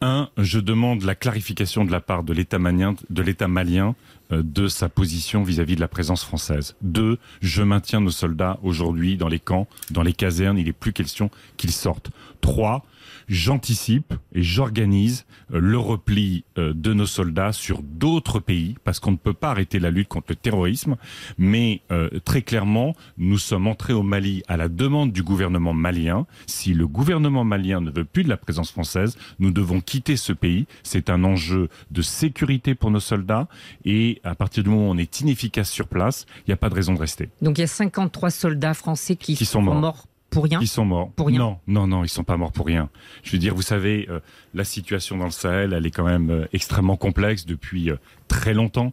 Un, 0.00 0.30
je 0.38 0.60
demande 0.60 1.02
la 1.02 1.14
clarification 1.14 1.84
de 1.84 1.90
la 1.90 2.00
part 2.00 2.22
de 2.22 2.32
l'État 2.32 2.58
malien, 2.58 2.94
de 3.10 3.22
l'État 3.22 3.48
malien 3.48 3.96
de 4.30 4.68
sa 4.68 4.88
position 4.88 5.42
vis-à-vis 5.42 5.76
de 5.76 5.80
la 5.80 5.88
présence 5.88 6.24
française. 6.24 6.76
Deux, 6.82 7.18
je 7.40 7.62
maintiens 7.62 8.00
nos 8.00 8.10
soldats 8.10 8.58
aujourd'hui 8.62 9.16
dans 9.16 9.28
les 9.28 9.40
camps, 9.40 9.66
dans 9.90 10.02
les 10.02 10.12
casernes. 10.12 10.58
Il 10.58 10.66
n'est 10.66 10.72
plus 10.72 10.92
question 10.92 11.30
qu'ils 11.56 11.72
sortent. 11.72 12.10
Trois, 12.40 12.84
j'anticipe 13.28 14.14
et 14.32 14.42
j'organise 14.42 15.26
euh, 15.52 15.60
le 15.60 15.78
repli 15.78 16.44
euh, 16.58 16.72
de 16.74 16.92
nos 16.92 17.06
soldats 17.06 17.52
sur 17.52 17.82
d'autres 17.82 18.40
pays, 18.40 18.76
parce 18.84 19.00
qu'on 19.00 19.12
ne 19.12 19.16
peut 19.16 19.32
pas 19.32 19.50
arrêter 19.50 19.78
la 19.78 19.90
lutte 19.90 20.08
contre 20.08 20.26
le 20.30 20.36
terrorisme, 20.36 20.96
mais 21.36 21.82
euh, 21.90 22.08
très 22.24 22.42
clairement, 22.42 22.94
nous 23.18 23.38
sommes 23.38 23.66
entrés 23.66 23.92
au 23.92 24.02
Mali 24.02 24.42
à 24.48 24.56
la 24.56 24.68
demande 24.68 25.12
du 25.12 25.22
gouvernement 25.22 25.74
malien. 25.74 26.26
Si 26.46 26.74
le 26.74 26.86
gouvernement 26.86 27.44
malien 27.44 27.80
ne 27.80 27.90
veut 27.90 28.04
plus 28.04 28.24
de 28.24 28.28
la 28.28 28.36
présence 28.36 28.70
française, 28.70 29.16
nous 29.38 29.50
devons 29.50 29.80
quitter 29.80 30.16
ce 30.16 30.32
pays. 30.32 30.66
C'est 30.82 31.10
un 31.10 31.24
enjeu 31.24 31.68
de 31.90 32.02
sécurité 32.02 32.74
pour 32.74 32.90
nos 32.90 33.00
soldats, 33.00 33.48
et 33.84 34.20
à 34.24 34.34
partir 34.34 34.64
du 34.64 34.70
moment 34.70 34.88
où 34.88 34.92
on 34.92 34.98
est 34.98 35.20
inefficace 35.20 35.70
sur 35.70 35.88
place, 35.88 36.26
il 36.40 36.50
n'y 36.50 36.54
a 36.54 36.56
pas 36.56 36.70
de 36.70 36.74
raison 36.74 36.94
de 36.94 37.00
rester. 37.00 37.28
Donc 37.42 37.58
il 37.58 37.62
y 37.62 37.64
a 37.64 37.68
53 37.68 38.30
soldats 38.30 38.74
français 38.74 39.16
qui, 39.16 39.34
Qui 39.34 39.44
sont 39.44 39.62
morts. 39.62 40.07
Pour 40.30 40.44
rien. 40.44 40.58
Ils 40.60 40.68
sont 40.68 40.84
morts. 40.84 41.10
Pour 41.12 41.28
rien. 41.28 41.38
Non, 41.38 41.58
non, 41.66 41.86
non, 41.86 42.04
ils 42.04 42.08
sont 42.08 42.24
pas 42.24 42.36
morts 42.36 42.52
pour 42.52 42.66
rien. 42.66 42.90
Je 43.22 43.32
veux 43.32 43.38
dire, 43.38 43.54
vous 43.54 43.62
savez, 43.62 44.06
euh, 44.10 44.20
la 44.54 44.64
situation 44.64 45.16
dans 45.16 45.24
le 45.24 45.30
Sahel, 45.30 45.72
elle 45.72 45.86
est 45.86 45.90
quand 45.90 46.04
même 46.04 46.30
euh, 46.30 46.44
extrêmement 46.52 46.96
complexe 46.96 47.46
depuis 47.46 47.90
euh, 47.90 47.96
très 48.28 48.52
longtemps. 48.52 48.92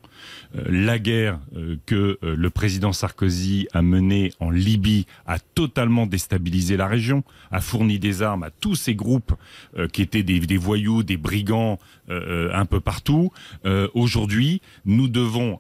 Euh, 0.56 0.64
la 0.70 0.98
guerre 0.98 1.40
euh, 1.56 1.76
que 1.86 2.18
euh, 2.24 2.36
le 2.38 2.50
président 2.50 2.94
Sarkozy 2.94 3.68
a 3.74 3.82
menée 3.82 4.32
en 4.40 4.50
Libye 4.50 5.08
a 5.26 5.40
totalement 5.40 6.06
déstabilisé 6.08 6.78
la 6.78 6.88
région, 6.88 7.24
a 7.52 7.60
fourni 7.60 8.00
des 8.00 8.22
armes 8.22 8.44
à 8.44 8.50
tous 8.50 8.76
ces 8.76 8.96
groupes 8.96 9.34
euh, 9.78 9.88
qui 9.90 10.02
étaient 10.02 10.24
des, 10.24 10.40
des 10.40 10.58
voyous, 10.58 11.04
des 11.04 11.18
brigands 11.18 11.80
un 12.08 12.66
peu 12.66 12.80
partout. 12.80 13.32
Euh, 13.66 13.88
Aujourd'hui, 13.94 14.62
nous 14.86 15.08
devons 15.08 15.60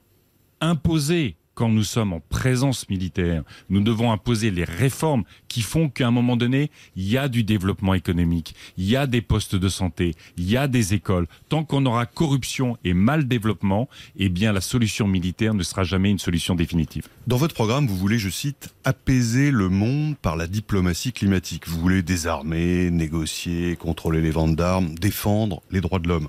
imposer 0.61 1.35
quand 1.55 1.69
nous 1.69 1.83
sommes 1.83 2.13
en 2.13 2.19
présence 2.19 2.87
militaire, 2.89 3.43
nous 3.69 3.81
devons 3.81 4.11
imposer 4.11 4.51
les 4.51 4.65
réformes 4.65 5.23
qui 5.47 5.61
font 5.61 5.89
qu'à 5.89 6.07
un 6.07 6.11
moment 6.11 6.35
donné, 6.35 6.69
il 6.95 7.09
y 7.09 7.17
a 7.17 7.29
du 7.29 7.43
développement 7.43 7.93
économique, 7.93 8.55
il 8.77 8.85
y 8.85 8.95
a 8.95 9.07
des 9.07 9.21
postes 9.21 9.55
de 9.55 9.69
santé, 9.69 10.13
il 10.37 10.49
y 10.49 10.57
a 10.57 10.67
des 10.67 10.93
écoles. 10.93 11.27
Tant 11.49 11.63
qu'on 11.63 11.85
aura 11.85 12.05
corruption 12.05 12.77
et 12.83 12.93
mal 12.93 13.27
développement, 13.27 13.89
eh 14.17 14.29
bien 14.29 14.51
la 14.51 14.61
solution 14.61 15.07
militaire 15.07 15.53
ne 15.53 15.63
sera 15.63 15.83
jamais 15.83 16.11
une 16.11 16.19
solution 16.19 16.55
définitive. 16.55 17.07
Dans 17.25 17.37
votre 17.37 17.55
programme, 17.55 17.87
vous 17.87 17.97
voulez, 17.97 18.19
je 18.19 18.29
cite, 18.29 18.75
apaiser 18.83 19.49
le 19.49 19.69
monde 19.69 20.17
par 20.17 20.35
la 20.35 20.47
diplomatie 20.47 21.13
climatique. 21.13 21.67
Vous 21.67 21.79
voulez 21.79 22.03
désarmer, 22.03 22.91
négocier, 22.91 23.77
contrôler 23.77 24.21
les 24.21 24.31
ventes 24.31 24.55
d'armes, 24.55 24.93
défendre 24.95 25.61
les 25.71 25.81
droits 25.81 25.99
de 25.99 26.09
l'homme. 26.09 26.27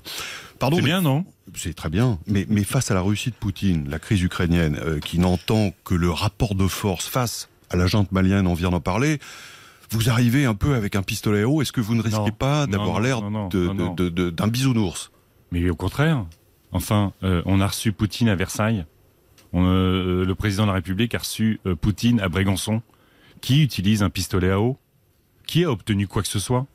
Pardon, 0.59 0.77
C'est 0.77 0.83
bien, 0.85 1.03
non? 1.03 1.25
C'est 1.55 1.75
très 1.75 1.89
bien, 1.91 2.19
mais, 2.27 2.45
mais 2.49 2.65
face 2.65 2.91
à 2.91 2.95
la 2.95 3.01
Russie 3.01 3.31
de 3.31 3.37
Poutine, 3.37 3.89
la 3.89 3.99
crise 3.99 4.21
ukrainienne, 4.23 4.79
euh, 4.83 4.99
qui 4.99 5.19
n'entend 5.19 5.73
que 5.85 5.95
le 5.95 6.11
rapport 6.11 6.55
de 6.55 6.67
force 6.67 7.07
face 7.07 7.49
à 7.71 7.77
la 7.77 7.87
junte 7.87 8.11
malienne, 8.13 8.47
on 8.47 8.55
vient 8.55 8.71
d'en 8.71 8.81
parler, 8.81 9.19
vous 9.91 10.11
arrivez 10.11 10.45
un 10.45 10.55
peu 10.55 10.75
avec 10.75 10.97
un 10.97 11.03
pistolet 11.03 11.43
à 11.43 11.49
eau. 11.49 11.63
Est-ce 11.63 11.73
que 11.73 11.81
vous 11.81 11.95
ne 11.95 12.03
risquez 12.03 12.19
Non. 12.19 12.31
pas 12.31 12.67
d'avoir 12.67 13.01
l'air 13.01 13.23
de- 13.23 13.95
de- 13.95 14.09
de- 14.09 14.31
d'un 14.31 14.49
bisounours? 14.49 15.11
Mais 15.53 15.71
au 15.71 15.77
contraire. 15.77 16.27
Enfin, 16.73 17.13
euh, 17.23 17.43
on 17.47 17.61
a 17.61 17.67
reçu 17.69 17.93
Poutine 17.93 18.29
à 18.29 18.35
Versailles. 18.35 18.85
On, 19.53 19.65
euh, 19.65 20.25
le 20.25 20.35
président 20.35 20.65
de 20.65 20.69
la 20.69 20.75
République 20.75 21.15
a 21.15 21.19
reçu 21.19 21.61
Poutine 21.81 22.21
à 22.21 22.29
Brégançon. 22.29 22.83
Qui 23.41 23.63
utilise 23.63 24.03
un 24.03 24.11
pistolet 24.11 24.51
à 24.51 24.59
eau 24.61 24.77
Qui 25.47 25.65
a 25.65 25.71
obtenu 25.71 26.09
quoi 26.09 26.23
que 26.23 26.29
ce 26.29 26.41
soit 26.41 26.67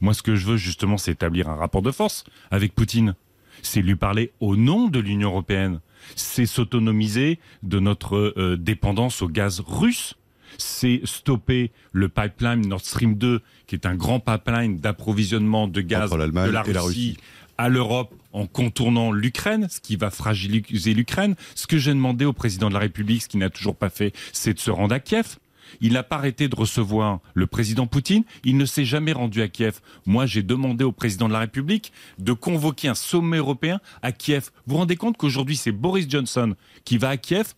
Moi, 0.00 0.12
ce 0.14 0.22
que 0.22 0.34
je 0.34 0.44
veux 0.46 0.56
justement, 0.56 0.96
c'est 0.98 1.12
établir 1.12 1.48
un 1.48 1.54
rapport 1.54 1.82
de 1.82 1.92
force 1.92 2.24
avec 2.50 2.74
Poutine. 2.74 3.14
C'est 3.62 3.82
lui 3.82 3.96
parler 3.96 4.32
au 4.40 4.56
nom 4.56 4.88
de 4.88 4.98
l'Union 4.98 5.30
européenne. 5.30 5.80
C'est 6.16 6.46
s'autonomiser 6.46 7.38
de 7.62 7.80
notre 7.80 8.34
euh, 8.36 8.56
dépendance 8.56 9.22
au 9.22 9.28
gaz 9.28 9.60
russe. 9.66 10.14
C'est 10.56 11.00
stopper 11.04 11.70
le 11.92 12.08
pipeline 12.08 12.66
Nord 12.66 12.80
Stream 12.80 13.14
2, 13.14 13.42
qui 13.66 13.74
est 13.74 13.86
un 13.86 13.94
grand 13.94 14.18
pipeline 14.20 14.78
d'approvisionnement 14.78 15.68
de 15.68 15.80
gaz 15.80 16.10
de 16.10 16.16
la 16.16 16.46
et 16.46 16.50
la 16.50 16.62
Russie 16.62 16.78
Russie. 16.78 17.16
à 17.58 17.68
l'Europe 17.68 18.14
en 18.32 18.46
contournant 18.46 19.12
l'Ukraine, 19.12 19.68
ce 19.70 19.80
qui 19.80 19.96
va 19.96 20.10
fragiliser 20.10 20.94
l'Ukraine. 20.94 21.34
Ce 21.54 21.66
que 21.66 21.78
j'ai 21.78 21.92
demandé 21.92 22.24
au 22.24 22.32
président 22.32 22.68
de 22.68 22.74
la 22.74 22.80
République, 22.80 23.22
ce 23.22 23.28
qu'il 23.28 23.40
n'a 23.40 23.50
toujours 23.50 23.76
pas 23.76 23.90
fait, 23.90 24.14
c'est 24.32 24.54
de 24.54 24.58
se 24.58 24.70
rendre 24.70 24.94
à 24.94 25.00
Kiev. 25.00 25.36
Il 25.80 25.92
n'a 25.94 26.02
pas 26.02 26.16
arrêté 26.16 26.48
de 26.48 26.56
recevoir 26.56 27.20
le 27.34 27.46
président 27.46 27.86
Poutine. 27.86 28.24
Il 28.44 28.56
ne 28.56 28.64
s'est 28.64 28.84
jamais 28.84 29.12
rendu 29.12 29.42
à 29.42 29.48
Kiev. 29.48 29.80
Moi, 30.06 30.26
j'ai 30.26 30.42
demandé 30.42 30.84
au 30.84 30.92
président 30.92 31.28
de 31.28 31.32
la 31.32 31.40
République 31.40 31.92
de 32.18 32.32
convoquer 32.32 32.88
un 32.88 32.94
sommet 32.94 33.38
européen 33.38 33.80
à 34.02 34.12
Kiev. 34.12 34.50
Vous 34.66 34.72
vous 34.74 34.78
rendez 34.78 34.96
compte 34.96 35.16
qu'aujourd'hui, 35.16 35.56
c'est 35.56 35.72
Boris 35.72 36.06
Johnson 36.08 36.54
qui 36.84 36.98
va 36.98 37.10
à 37.10 37.16
Kiev 37.16 37.54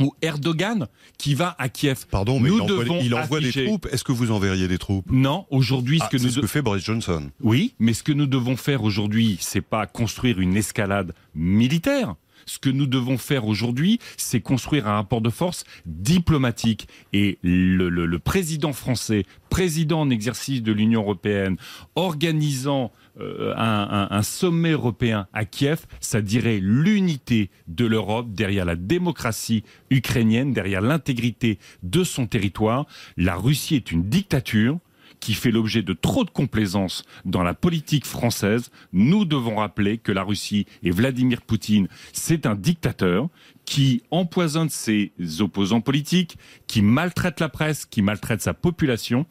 ou 0.00 0.14
Erdogan 0.22 0.88
qui 1.18 1.34
va 1.34 1.54
à 1.58 1.68
Kiev? 1.68 2.06
Pardon, 2.10 2.40
mais 2.40 2.48
Nous 2.48 2.56
il 2.56 2.62
envoie, 2.62 2.84
devons 2.84 3.00
il 3.02 3.14
envoie 3.14 3.40
des 3.40 3.52
troupes. 3.52 3.86
Est-ce 3.92 4.02
que 4.04 4.12
vous 4.12 4.30
enverriez 4.30 4.66
des 4.66 4.78
troupes? 4.78 5.06
Non, 5.10 5.46
aujourd'hui, 5.50 5.98
ce 5.98 6.04
Ah, 6.04 6.08
que 6.08 6.18
C'est 6.18 6.24
nous 6.24 6.30
ce 6.32 6.40
que 6.40 6.46
fait 6.46 6.62
Boris 6.62 6.82
Johnson. 6.84 7.30
oui, 7.42 7.74
mais 7.78 7.92
ce 7.92 8.02
que 8.02 8.12
nous 8.12 8.26
devons 8.26 8.56
faire 8.56 8.82
aujourd'hui, 8.84 9.36
c'est 9.40 9.60
pas 9.60 9.86
construire 9.86 10.40
une 10.40 10.56
escalade 10.56 11.14
militaire. 11.34 12.14
Ce 12.46 12.58
que 12.58 12.70
nous 12.70 12.86
devons 12.86 13.18
faire 13.18 13.46
aujourd'hui, 13.46 13.98
c'est 14.16 14.40
construire 14.40 14.88
un 14.88 14.94
rapport 14.94 15.20
de 15.20 15.30
force 15.30 15.64
diplomatique. 15.86 16.88
Et 17.12 17.38
le, 17.42 18.18
président 18.18 18.72
français, 18.72 19.24
président 19.50 20.00
en 20.00 20.10
exercice 20.10 20.62
de 20.62 20.72
l'Union 20.72 21.02
européenne, 21.02 21.56
organisant 21.94 22.92
euh, 23.20 23.52
un 23.56 24.22
sommet 24.22 24.70
européen 24.70 25.26
à 25.32 25.44
Kiev, 25.44 25.86
ça 26.00 26.22
dirait 26.22 26.60
l'unité 26.62 27.50
de 27.68 27.84
l'Europe 27.84 28.32
derrière 28.32 28.64
la 28.64 28.76
démocratie 28.76 29.64
ukrainienne, 29.90 30.52
derrière 30.52 30.80
l'intégrité 30.80 31.58
de 31.82 32.04
son 32.04 32.26
territoire. 32.26 32.86
La 33.16 33.36
Russie 33.36 33.76
est 33.76 33.92
une 33.92 34.04
dictature 34.04 34.78
qui 35.22 35.34
fait 35.34 35.52
l'objet 35.52 35.82
de 35.82 35.92
trop 35.92 36.24
de 36.24 36.30
complaisance 36.30 37.04
dans 37.24 37.44
la 37.44 37.54
politique 37.54 38.06
française, 38.06 38.72
nous 38.92 39.24
devons 39.24 39.54
rappeler 39.54 39.96
que 39.98 40.10
la 40.10 40.24
Russie 40.24 40.66
et 40.82 40.90
Vladimir 40.90 41.42
Poutine, 41.42 41.86
c'est 42.12 42.44
un 42.44 42.56
dictateur 42.56 43.28
qui 43.64 44.02
empoisonne 44.10 44.68
ses 44.68 45.12
opposants 45.38 45.80
politiques, 45.80 46.36
qui 46.66 46.82
maltraite 46.82 47.38
la 47.38 47.48
presse, 47.48 47.86
qui 47.86 48.02
maltraite 48.02 48.42
sa 48.42 48.52
population. 48.52 49.24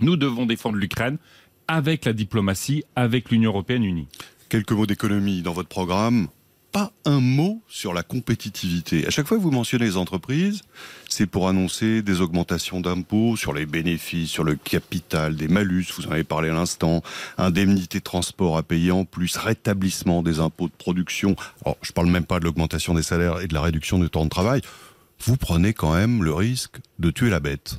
Nous 0.00 0.16
devons 0.16 0.46
défendre 0.46 0.76
l'Ukraine 0.76 1.18
avec 1.68 2.06
la 2.06 2.12
diplomatie, 2.12 2.82
avec 2.96 3.30
l'Union 3.30 3.52
européenne 3.52 3.84
unie. 3.84 4.08
Quelques 4.48 4.72
mots 4.72 4.86
d'économie 4.86 5.42
dans 5.42 5.52
votre 5.52 5.68
programme. 5.68 6.26
Pas 6.72 6.92
un 7.04 7.18
mot 7.18 7.60
sur 7.68 7.92
la 7.92 8.04
compétitivité. 8.04 9.04
À 9.06 9.10
chaque 9.10 9.26
fois 9.26 9.36
que 9.36 9.42
vous 9.42 9.50
mentionnez 9.50 9.86
les 9.86 9.96
entreprises, 9.96 10.62
c'est 11.08 11.26
pour 11.26 11.48
annoncer 11.48 12.00
des 12.02 12.20
augmentations 12.20 12.80
d'impôts 12.80 13.36
sur 13.36 13.52
les 13.52 13.66
bénéfices, 13.66 14.30
sur 14.30 14.44
le 14.44 14.54
capital, 14.54 15.34
des 15.34 15.48
malus, 15.48 15.86
vous 15.96 16.06
en 16.06 16.12
avez 16.12 16.22
parlé 16.22 16.48
à 16.48 16.52
l'instant, 16.52 17.02
indemnité 17.38 17.98
de 17.98 18.04
transport 18.04 18.56
à 18.56 18.62
payer 18.62 18.92
en 18.92 19.04
plus, 19.04 19.36
rétablissement 19.36 20.22
des 20.22 20.38
impôts 20.38 20.68
de 20.68 20.72
production. 20.72 21.34
Alors, 21.64 21.76
je 21.82 21.90
parle 21.90 22.08
même 22.08 22.24
pas 22.24 22.38
de 22.38 22.44
l'augmentation 22.44 22.94
des 22.94 23.02
salaires 23.02 23.40
et 23.40 23.48
de 23.48 23.54
la 23.54 23.62
réduction 23.62 23.98
du 23.98 24.08
temps 24.08 24.24
de 24.24 24.30
travail. 24.30 24.60
Vous 25.24 25.36
prenez 25.36 25.74
quand 25.74 25.92
même 25.92 26.22
le 26.22 26.32
risque 26.32 26.76
de 27.00 27.10
tuer 27.10 27.30
la 27.30 27.40
bête. 27.40 27.78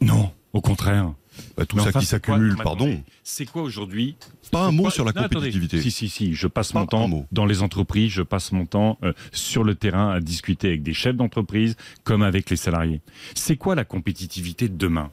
Non, 0.00 0.32
au 0.52 0.60
contraire. 0.60 1.12
Bah, 1.56 1.66
tout 1.66 1.76
Mais 1.76 1.82
ça 1.82 1.88
enfin, 1.90 2.00
qui 2.00 2.06
c'est 2.06 2.24
quoi- 2.24 2.34
s'accumule, 2.36 2.56
pardon. 2.62 3.02
C'est 3.22 3.46
quoi 3.46 3.62
aujourd'hui 3.62 4.16
Pas 4.50 4.64
un 4.66 4.70
mot 4.72 4.90
sur 4.90 5.04
la 5.04 5.12
Non, 5.12 5.22
attendez. 5.22 5.34
compétitivité. 5.50 5.80
Si, 5.80 5.90
si, 5.90 6.08
si. 6.08 6.34
Je 6.34 6.46
passe 6.46 6.72
Pas 6.72 6.80
mon 6.80 6.86
temps 6.86 7.26
dans 7.32 7.46
les 7.46 7.62
entreprises, 7.62 8.10
je 8.12 8.22
passe 8.22 8.52
mon 8.52 8.66
temps 8.66 8.98
euh, 9.02 9.12
sur 9.32 9.64
le 9.64 9.74
terrain 9.74 10.10
à 10.10 10.20
discuter 10.20 10.68
avec 10.68 10.82
des 10.82 10.94
chefs 10.94 11.16
d'entreprise 11.16 11.76
comme 12.04 12.22
avec 12.22 12.50
les 12.50 12.56
salariés. 12.56 13.00
C'est 13.34 13.56
quoi 13.56 13.74
la 13.74 13.84
compétitivité 13.84 14.68
de 14.68 14.76
demain 14.76 15.10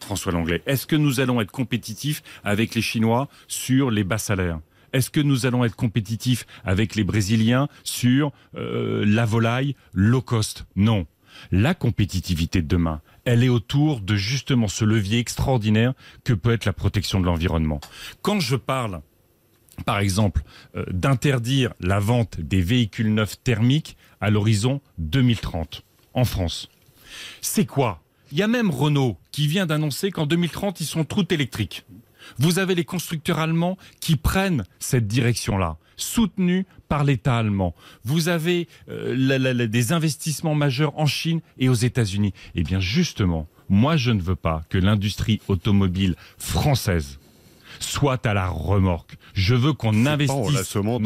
François 0.00 0.32
Langlais, 0.32 0.62
est-ce 0.66 0.86
que 0.86 0.96
nous 0.96 1.20
allons 1.20 1.40
être 1.40 1.50
compétitifs 1.50 2.22
avec 2.44 2.74
les 2.74 2.82
Chinois 2.82 3.28
sur 3.48 3.90
les 3.90 4.04
bas 4.04 4.18
salaires? 4.18 4.60
Est-ce 4.92 5.10
que 5.10 5.20
nous 5.20 5.46
allons 5.46 5.64
être 5.64 5.74
compétitifs 5.74 6.46
avec 6.64 6.94
les 6.94 7.02
Brésiliens 7.04 7.68
sur 7.84 8.30
euh, 8.56 9.04
la 9.06 9.24
volaille 9.24 9.74
low 9.92 10.20
cost? 10.20 10.66
Non. 10.76 11.06
La 11.50 11.74
compétitivité 11.74 12.62
de 12.62 12.68
demain, 12.68 13.00
elle 13.24 13.44
est 13.44 13.48
autour 13.48 14.00
de 14.00 14.16
justement 14.16 14.68
ce 14.68 14.84
levier 14.84 15.18
extraordinaire 15.18 15.94
que 16.24 16.32
peut 16.32 16.52
être 16.52 16.64
la 16.64 16.72
protection 16.72 17.20
de 17.20 17.26
l'environnement. 17.26 17.80
Quand 18.22 18.40
je 18.40 18.56
parle 18.56 19.00
par 19.86 19.98
exemple, 19.98 20.42
euh, 20.76 20.84
d'interdire 20.90 21.74
la 21.80 21.98
vente 21.98 22.40
des 22.40 22.60
véhicules 22.60 23.12
neufs 23.12 23.42
thermiques 23.42 23.96
à 24.20 24.30
l'horizon 24.30 24.80
2030 24.98 25.82
en 26.14 26.24
France. 26.24 26.68
C'est 27.40 27.66
quoi? 27.66 28.00
Il 28.32 28.38
y 28.38 28.42
a 28.42 28.48
même 28.48 28.70
Renault 28.70 29.18
qui 29.32 29.46
vient 29.46 29.66
d'annoncer 29.66 30.10
qu'en 30.10 30.26
2030, 30.26 30.80
ils 30.80 30.86
sont 30.86 31.04
tout 31.04 31.32
électriques. 31.32 31.84
Vous 32.38 32.58
avez 32.58 32.74
les 32.74 32.84
constructeurs 32.84 33.38
allemands 33.38 33.76
qui 34.00 34.16
prennent 34.16 34.64
cette 34.78 35.06
direction-là, 35.06 35.76
soutenus 35.96 36.64
par 36.88 37.04
l'État 37.04 37.38
allemand. 37.38 37.74
Vous 38.04 38.28
avez 38.28 38.68
euh, 38.88 39.14
la- 39.16 39.38
la- 39.38 39.54
la- 39.54 39.66
des 39.66 39.92
investissements 39.92 40.54
majeurs 40.54 40.98
en 40.98 41.06
Chine 41.06 41.40
et 41.58 41.68
aux 41.68 41.74
États-Unis. 41.74 42.32
Eh 42.54 42.62
bien, 42.62 42.80
justement, 42.80 43.46
moi, 43.68 43.96
je 43.96 44.10
ne 44.10 44.20
veux 44.20 44.36
pas 44.36 44.62
que 44.68 44.78
l'industrie 44.78 45.40
automobile 45.48 46.14
française 46.38 47.18
soit 47.80 48.24
à 48.26 48.34
la 48.34 48.48
remorque. 48.48 49.16
Je 49.34 49.54
veux 49.54 49.72
qu'on 49.72 49.92
investisse 50.06 50.36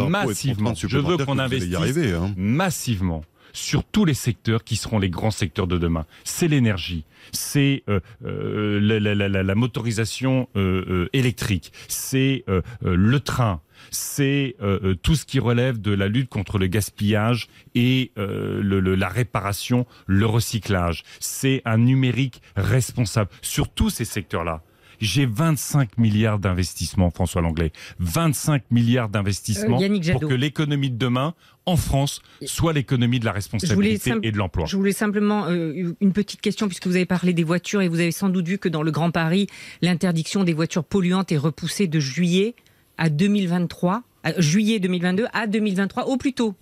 massivement. 0.09 0.71
Je 0.88 0.99
veux 0.99 1.16
qu'on 1.25 1.38
investisse 1.38 1.75
arriver, 1.76 2.12
hein. 2.12 2.35
massivement 2.37 3.25
sur 3.54 3.83
tous 3.85 4.04
les 4.04 4.14
secteurs 4.14 4.62
qui 4.62 4.76
seront 4.76 4.99
les 4.99 5.09
grands 5.09 5.30
secteurs 5.30 5.66
de 5.66 5.78
demain. 5.78 6.04
C'est 6.25 6.47
l'énergie, 6.49 7.04
c'est 7.33 7.83
euh, 7.88 8.00
euh, 8.25 8.78
la, 8.80 9.00
la- 9.00 9.14
la- 9.14 9.28
la- 9.28 9.42
la 9.42 9.54
motorisation 9.54 10.49
euh, 10.57 11.09
électrique, 11.14 11.73
c'est 11.88 12.45
le 12.83 13.21
train, 13.21 13.61
c'est 13.91 14.57
euh, 14.63 14.79
euh, 14.83 14.95
tout 14.95 15.15
ce 15.15 15.25
qui 15.25 15.39
relève 15.39 15.81
de 15.81 15.93
la 15.93 16.09
lutte 16.09 16.29
contre 16.29 16.59
le 16.59 16.67
gaspillage 16.67 17.49
et 17.75 18.13
euh, 18.19 18.61
le- 18.63 18.81
le- 18.81 18.95
la 18.95 19.09
réparation, 19.09 19.87
le 20.07 20.27
recyclage. 20.27 21.03
C'est 21.21 21.63
un 21.65 21.79
numérique 21.79 22.43
responsable 22.57 23.31
sur 23.43 23.69
tous 23.69 23.91
ces 23.91 24.05
secteurs-là. 24.05 24.63
J'ai 25.01 25.27
25 25.27 25.97
milliards 25.97 26.41
d'investissements, 26.41 27.11
François 27.13 27.41
Langlais. 27.41 27.71
25 28.01 28.65
milliards 28.73 29.09
d'investissements 29.09 29.81
Euh, 29.81 30.13
pour 30.13 30.29
que 30.29 30.35
l'économie 30.35 30.91
de 30.91 30.97
demain, 30.99 31.35
en 31.67 31.77
France, 31.77 32.21
soit 32.45 32.73
l'économie 32.73 33.21
de 33.21 33.25
la 33.25 33.31
responsabilité 33.31 34.15
et 34.25 34.33
de 34.33 34.37
l'emploi. 34.39 34.67
Je 34.67 34.77
voulais 34.77 34.91
simplement 34.91 35.47
euh, 35.47 35.95
une 36.01 36.13
petite 36.13 36.41
question 36.41 36.67
puisque 36.67 36.89
vous 36.89 36.97
avez 36.97 37.07
parlé 37.07 37.33
des 37.33 37.45
voitures 37.45 37.81
et 37.81 37.87
vous 37.87 38.01
avez 38.01 38.11
sans 38.11 38.29
doute 38.29 38.49
vu 38.49 38.59
que 38.59 38.69
dans 38.69 38.83
le 38.83 38.91
Grand 38.91 39.13
Paris, 39.13 39.47
l'interdiction 39.83 40.43
des 40.43 40.53
voitures 40.53 40.83
polluantes 40.85 41.31
est 41.31 41.37
repoussée 41.39 41.87
de 41.87 42.01
juillet 42.01 42.57
à 42.99 43.09
2023, 43.09 44.02
à 44.25 44.40
juillet 44.40 44.81
2022 44.81 45.26
à 45.33 45.47
2023 45.47 46.07
au 46.09 46.17
plus 46.17 46.33
tôt. 46.35 46.55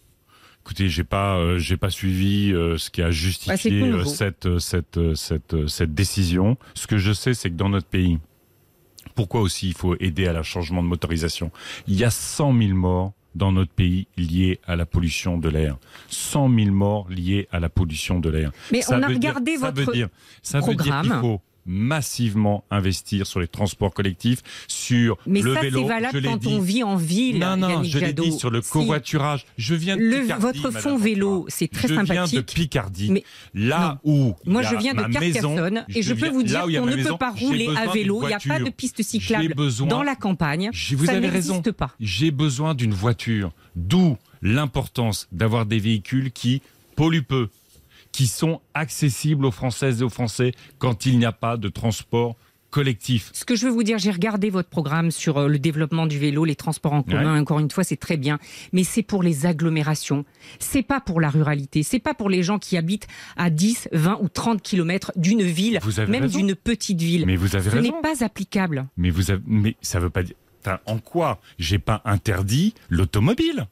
Écoutez, 0.65 0.89
j'ai 0.89 1.05
pas, 1.05 1.37
euh, 1.39 1.59
j'ai 1.59 1.77
pas 1.77 1.91
suivi 1.91 2.53
euh, 2.53 2.77
ce 2.77 2.91
qui 2.91 3.01
a 3.01 3.07
Bah, 3.07 3.11
justifié 3.13 3.81
tout 3.81 3.87
euh, 3.99 4.05
cette, 4.05 4.59
cette, 4.59 5.15
cette, 5.15 5.69
cette 5.69 5.95
décision. 5.95 6.57
Ce 6.75 6.87
que 6.89 6.99
je 6.99 7.13
sais, 7.13 7.35
c'est 7.35 7.51
que 7.51 7.55
dans 7.55 7.69
notre 7.69 7.87
pays, 7.87 8.19
pourquoi 9.15 9.41
aussi 9.43 9.69
il 9.69 9.75
faut 9.75 9.95
aider 10.01 10.27
à 10.27 10.33
la 10.33 10.43
changement 10.43 10.83
de 10.83 10.89
motorisation? 10.89 11.51
Il 11.87 11.95
y 11.95 12.03
a 12.05 12.11
100 12.11 12.53
000 12.59 12.75
morts 12.75 13.13
dans 13.37 13.53
notre 13.53 13.71
pays 13.71 14.09
liés 14.17 14.59
à 14.67 14.77
la 14.77 14.87
pollution 14.87 15.39
de 15.39 15.49
l'air. 15.49 15.77
100 16.09 16.53
000 16.53 16.71
morts 16.73 17.07
liés 17.11 17.47
à 17.53 17.61
la 17.61 17.69
pollution 17.69 18.19
de 18.19 18.29
l'air. 18.31 18.51
Mais 18.73 18.81
Ça 18.83 18.97
on 18.99 19.03
a 19.03 19.07
dire- 19.09 19.17
regardé 19.17 19.57
ça 19.59 19.71
votre 19.71 19.87
veut 19.87 19.93
dire, 19.93 20.09
ça 20.43 20.59
veut 20.61 20.75
dire 20.75 20.83
qu'il 20.83 20.91
programme. 20.93 21.21
faut 21.21 21.41
massivement 21.67 22.65
investir 22.71 23.27
sur 23.27 23.41
les 23.41 23.49
transports 23.49 23.93
collectifs, 23.93 24.43
sur 24.69 25.19
Mais 25.27 25.41
le 25.43 25.55
ça, 25.55 25.61
vélo. 25.61 25.79
c'est 25.81 25.85
je 25.85 25.89
valable 25.89 26.19
l'ai 26.19 26.29
quand 26.29 26.37
dit. 26.37 26.49
on 26.49 26.61
vit 26.61 26.83
en 26.83 26.97
ville. 26.97 27.39
Non, 27.39 27.57
non, 27.57 27.69
Yannick 27.69 27.93
je 27.93 27.99
l'ai 27.99 28.13
dit 28.13 28.33
sur 28.33 28.51
le 28.51 28.63
Si. 28.63 28.71
covoiturage. 28.71 29.45
Je 29.59 29.75
viens 29.75 29.97
de 29.97 30.03
Le- 30.03 30.23
Picardie. 30.23 30.43
votre 30.43 30.63
Madame 30.69 30.83
fonds 30.83 30.97
vélo, 30.97 31.45
c'est 31.49 31.69
très 31.71 31.89
je 31.89 31.95
sympathique. 31.95 32.31
viens 32.33 32.41
de 32.41 32.45
Picardie. 32.47 33.11
Mais- 33.11 33.25
là 33.55 34.01
où. 34.05 34.35
Moi, 34.45 34.63
je 34.63 34.77
viens 34.77 34.95
de 34.95 35.01
ma 35.01 35.09
maison, 35.09 35.55
Carcassonne 35.55 35.85
et 35.95 36.03
je 36.03 36.15
peux 36.15 36.29
vous 36.29 36.43
dire 36.43 36.63
qu'on 36.63 36.87
ne 36.87 36.97
maison, 36.97 37.13
peut 37.13 37.19
pas 37.19 37.31
rouler 37.33 37.69
à 37.77 37.91
vélo. 37.93 38.21
Il 38.23 38.29
n'y 38.29 38.35
a 38.35 38.39
pas 38.39 38.59
de 38.61 38.71
piste 38.71 39.03
cyclable 39.03 39.55
besoin- 39.55 39.89
dans 39.89 40.03
la 40.03 40.15
campagne. 40.17 40.71
Vous 40.93 41.07
ça 41.07 41.13
avez 41.13 41.21
n'existe 41.29 41.51
raison. 41.51 41.63
pas. 41.73 41.91
J'ai 42.01 42.31
besoin 42.31 42.75
d'une 42.75 42.95
voiture. 42.95 43.53
D'où 43.75 44.17
l'importance 44.43 45.29
d'avoir 45.33 45.67
des 45.67 45.79
véhicules 45.79 46.31
qui 46.33 46.63
polluent 46.95 47.23
peu, 47.23 47.49
qui 48.17 48.29
sont 48.29 48.63
accessibles 48.73 49.45
aux 49.45 49.51
Françaises 49.51 50.01
et 50.01 50.05
aux 50.05 50.09
Français 50.09 50.53
quand 50.79 51.05
il 51.05 51.19
n'y 51.19 51.27
a 51.27 51.33
pas 51.33 51.59
de 51.59 51.69
transport 51.69 52.35
collectif. 52.71 53.29
Ce 53.35 53.45
que 53.45 53.55
je 53.55 53.67
veux 53.67 53.71
vous 53.71 53.83
dire, 53.83 53.99
j'ai 53.99 54.11
regardé 54.11 54.49
votre 54.49 54.71
programme 54.71 55.11
sur 55.11 55.37
euh, 55.37 55.49
le 55.49 55.59
développement 55.59 56.07
du 56.07 56.19
vélo, 56.19 56.47
les 56.47 56.57
transports 56.57 56.95
en 56.95 57.03
commun. 57.03 57.35
Ouais. 57.35 57.41
Encore 57.41 57.59
une 57.59 57.71
fois, 57.71 57.85
c'est 57.85 57.99
très 57.99 58.17
bien, 58.17 58.39
mais 58.73 58.85
c'est 58.85 59.03
pour 59.03 59.23
les 59.23 59.45
agglomérations. 59.45 60.25
C'est 60.61 60.83
pas 60.83 60.99
pour 60.99 61.21
la 61.21 61.29
ruralité. 61.29 61.83
C'est 61.83 61.99
pas 61.99 62.15
pour 62.15 62.31
les 62.31 62.43
gens 62.43 62.59
qui 62.59 62.79
habitent 62.79 63.07
à 63.37 63.51
10, 63.51 63.91
20 63.93 64.19
ou 64.23 64.31
30 64.31 64.63
kilomètres 64.63 65.13
d'une 65.17 65.43
ville, 65.43 65.79
même 66.09 66.27
d'une 66.27 66.55
petite 66.55 67.03
ville. 67.03 67.27
Mais 67.27 67.37
vous 67.37 67.55
avez 67.55 67.69
Ce 67.69 67.77
n'est 67.77 67.93
pas 68.03 68.25
applicable. 68.25 68.87
Mais 68.97 69.11
vous 69.11 69.31
avez, 69.31 69.43
mais 69.47 69.77
ça 69.83 70.01
veut 70.01 70.09
pas 70.09 70.23
dire. 70.23 70.37
Enfin, 70.63 70.79
en 70.87 70.99
quoi 71.01 71.39
j'ai 71.59 71.79
pas 71.79 72.01
interdit 72.07 72.73
l'automobile? 72.89 73.69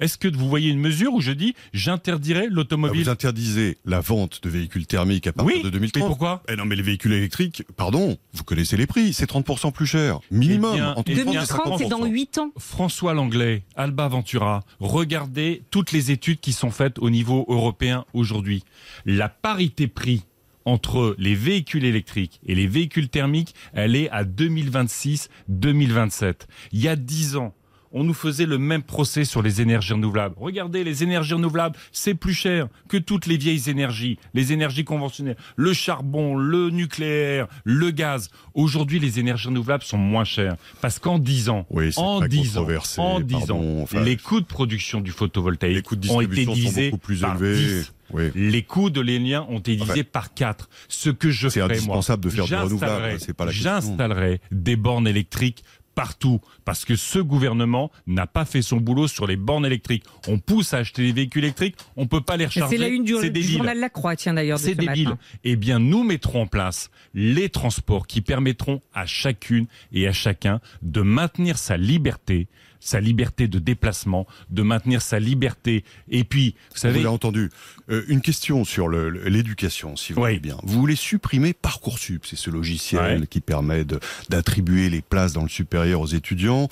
Est-ce 0.00 0.16
que 0.16 0.28
vous 0.28 0.48
voyez 0.48 0.70
une 0.70 0.78
mesure 0.78 1.12
où 1.14 1.20
je 1.20 1.32
dis 1.32 1.54
j'interdirais 1.72 2.44
Ah, 2.46 2.52
l'automobile 2.52 3.02
Vous 3.04 3.08
interdisez 3.08 3.78
la 3.84 4.00
vente 4.00 4.40
de 4.42 4.48
véhicules 4.48 4.86
thermiques 4.86 5.26
à 5.26 5.32
partir 5.32 5.56
Oui, 5.56 5.62
de 5.62 5.70
2030. 5.70 6.02
mais 6.02 6.08
pourquoi 6.08 6.42
Eh 6.48 6.56
non, 6.56 6.64
mais 6.64 6.76
les 6.76 6.82
véhicules 6.82 7.12
électriques, 7.12 7.64
pardon, 7.76 8.16
vous 8.32 8.44
connaissez 8.44 8.76
les 8.76 8.86
prix, 8.86 9.12
c'est 9.12 9.28
30% 9.28 9.72
plus 9.72 9.86
cher. 9.86 10.20
Minimum. 10.30 10.70
Eh 10.74 10.76
bien, 10.76 10.94
entre 10.94 11.10
eh 11.10 11.14
30 11.14 11.26
et 11.26 11.30
bien, 11.30 11.40
2030, 11.42 11.78
c'est 11.78 11.88
dans 11.88 12.06
50%. 12.06 12.10
8 12.10 12.38
ans. 12.38 12.52
François 12.58 13.14
Langlais, 13.14 13.62
Alba 13.76 14.08
Ventura, 14.08 14.64
regardez 14.80 15.62
toutes 15.70 15.92
les 15.92 16.10
études 16.10 16.40
qui 16.40 16.52
sont 16.52 16.70
faites 16.70 16.98
au 16.98 17.10
niveau 17.10 17.44
européen 17.48 18.04
aujourd'hui. 18.12 18.64
La 19.04 19.28
parité 19.28 19.88
prix 19.88 20.24
entre 20.64 21.14
les 21.18 21.34
véhicules 21.34 21.84
électriques 21.84 22.40
et 22.46 22.54
les 22.54 22.66
véhicules 22.66 23.08
thermiques, 23.08 23.54
elle 23.72 23.96
est 23.96 24.10
à 24.10 24.24
2026-2027. 24.24 26.34
Il 26.72 26.80
y 26.80 26.88
a 26.88 26.96
10 26.96 27.36
ans, 27.36 27.54
on 27.92 28.04
nous 28.04 28.14
faisait 28.14 28.46
le 28.46 28.58
même 28.58 28.82
procès 28.82 29.24
sur 29.24 29.42
les 29.42 29.60
énergies 29.60 29.92
renouvelables. 29.92 30.34
Regardez, 30.38 30.84
les 30.84 31.02
énergies 31.02 31.34
renouvelables, 31.34 31.76
c'est 31.92 32.14
plus 32.14 32.34
cher 32.34 32.68
que 32.88 32.96
toutes 32.96 33.26
les 33.26 33.36
vieilles 33.36 33.68
énergies, 33.70 34.18
les 34.34 34.52
énergies 34.52 34.84
conventionnelles, 34.84 35.36
le 35.56 35.72
charbon, 35.72 36.36
le 36.36 36.70
nucléaire, 36.70 37.46
le 37.64 37.90
gaz. 37.90 38.30
Aujourd'hui, 38.54 38.98
les 38.98 39.18
énergies 39.18 39.48
renouvelables 39.48 39.84
sont 39.84 39.98
moins 39.98 40.24
chères 40.24 40.56
parce 40.80 40.98
qu'en 40.98 41.18
10 41.18 41.48
ans, 41.48 41.66
Oui, 41.70 41.90
en 41.96 42.20
très 42.20 42.28
10 42.28 42.58
ans, 42.58 42.66
en 42.98 43.20
10 43.20 43.32
pardon, 43.34 43.78
ans, 43.80 43.82
enfin, 43.82 44.00
les 44.02 44.16
coûts 44.16 44.40
de 44.40 44.46
production 44.46 45.00
du 45.00 45.10
photovoltaïque 45.10 45.86
Les 46.02 46.10
ont 46.10 46.20
été 46.20 46.44
sont 46.44 46.52
divisés 46.52 46.92
plus 47.02 47.20
par 47.20 47.36
élevés. 47.42 47.56
10. 47.56 47.92
Oui. 48.10 48.30
Les 48.34 48.62
coûts 48.62 48.88
de 48.88 49.02
l'éolien 49.02 49.44
ont 49.50 49.58
été 49.58 49.76
divisés 49.76 49.92
Enfin, 49.92 50.02
par 50.10 50.32
4. 50.34 50.68
Ce 50.88 51.10
que 51.10 51.30
je 51.30 51.48
c'est 51.48 51.60
ferai, 51.60 51.80
moi, 51.80 52.00
de 52.16 52.28
faire 52.30 52.46
du 52.46 52.54
renouvelable, 52.54 53.18
pas 53.36 53.44
la. 53.44 53.50
J'installerai 53.50 54.40
des 54.50 54.76
bornes 54.76 55.06
électriques 55.06 55.62
partout 55.98 56.40
parce 56.64 56.84
que 56.84 56.94
ce 56.94 57.18
gouvernement 57.18 57.90
n'a 58.06 58.28
pas 58.28 58.44
fait 58.44 58.62
son 58.62 58.76
boulot 58.76 59.08
sur 59.08 59.26
les 59.26 59.34
bornes 59.34 59.66
électriques. 59.66 60.04
On 60.28 60.38
pousse 60.38 60.72
à 60.72 60.78
acheter 60.78 61.02
des 61.02 61.10
véhicules 61.10 61.42
électriques, 61.42 61.74
on 61.96 62.06
peut 62.06 62.20
pas 62.20 62.36
les 62.36 62.46
recharger. 62.46 62.76
C'est 62.76 62.80
la 62.80 62.86
une 62.86 63.02
du, 63.02 63.14
c'est 63.16 63.30
du 63.30 63.40
débile. 63.40 63.56
journal 63.56 63.80
La 63.80 63.88
Croix, 63.90 64.14
tiens 64.14 64.34
d'ailleurs, 64.34 64.58
de 64.58 64.62
C'est 64.62 64.74
ce 64.74 64.76
débile. 64.76 65.08
matin. 65.08 65.18
Eh 65.42 65.56
bien, 65.56 65.80
nous 65.80 66.04
mettrons 66.04 66.42
en 66.42 66.46
place 66.46 66.92
les 67.14 67.48
transports 67.48 68.06
qui 68.06 68.20
permettront 68.20 68.80
à 68.94 69.06
chacune 69.06 69.66
et 69.92 70.06
à 70.06 70.12
chacun 70.12 70.60
de 70.82 71.00
maintenir 71.00 71.58
sa 71.58 71.76
liberté, 71.76 72.46
sa 72.80 73.00
liberté 73.00 73.48
de 73.48 73.58
déplacement, 73.58 74.26
de 74.50 74.62
maintenir 74.62 75.02
sa 75.02 75.18
liberté. 75.18 75.84
Et 76.08 76.24
puis, 76.24 76.50
vous 76.50 76.56
Vous 76.74 76.78
savez, 76.80 76.94
l'avez 76.96 77.06
entendu. 77.08 77.50
Euh, 77.90 78.04
une 78.08 78.20
question 78.20 78.64
sur 78.64 78.88
l'éducation, 78.88 79.96
si 79.96 80.12
vous 80.12 80.20
Oui. 80.22 80.28
voulez 80.30 80.40
bien. 80.40 80.58
Vous 80.62 80.78
voulez 80.80 80.96
supprimer 80.96 81.52
Parcoursup, 81.54 82.24
c'est 82.26 82.36
ce 82.36 82.50
logiciel 82.50 83.20
Ouais. 83.20 83.26
qui 83.26 83.40
permet 83.40 83.84
d'attribuer 84.28 84.90
les 84.90 85.02
places 85.02 85.32
dans 85.32 85.42
le 85.42 85.48
supérieur 85.48 86.00
aux 86.00 86.06
étudiants. 86.06 86.68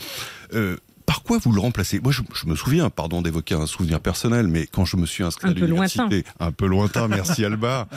Euh, 0.54 0.76
par 1.06 1.22
quoi 1.22 1.38
vous 1.38 1.52
le 1.52 1.60
remplacez? 1.60 2.00
Moi, 2.00 2.12
je, 2.12 2.22
je 2.34 2.46
me 2.46 2.54
souviens, 2.56 2.90
pardon 2.90 3.22
d'évoquer 3.22 3.54
un 3.54 3.66
souvenir 3.66 4.00
personnel, 4.00 4.48
mais 4.48 4.66
quand 4.66 4.84
je 4.84 4.96
me 4.96 5.06
suis 5.06 5.22
inscrit 5.22 5.46
Un 5.48 5.52
à 5.52 5.54
peu 5.54 5.60
l'université, 5.64 6.00
lointain. 6.02 6.22
un 6.40 6.52
peu 6.52 6.66
lointain, 6.66 7.08
merci 7.08 7.44
Alba, 7.44 7.88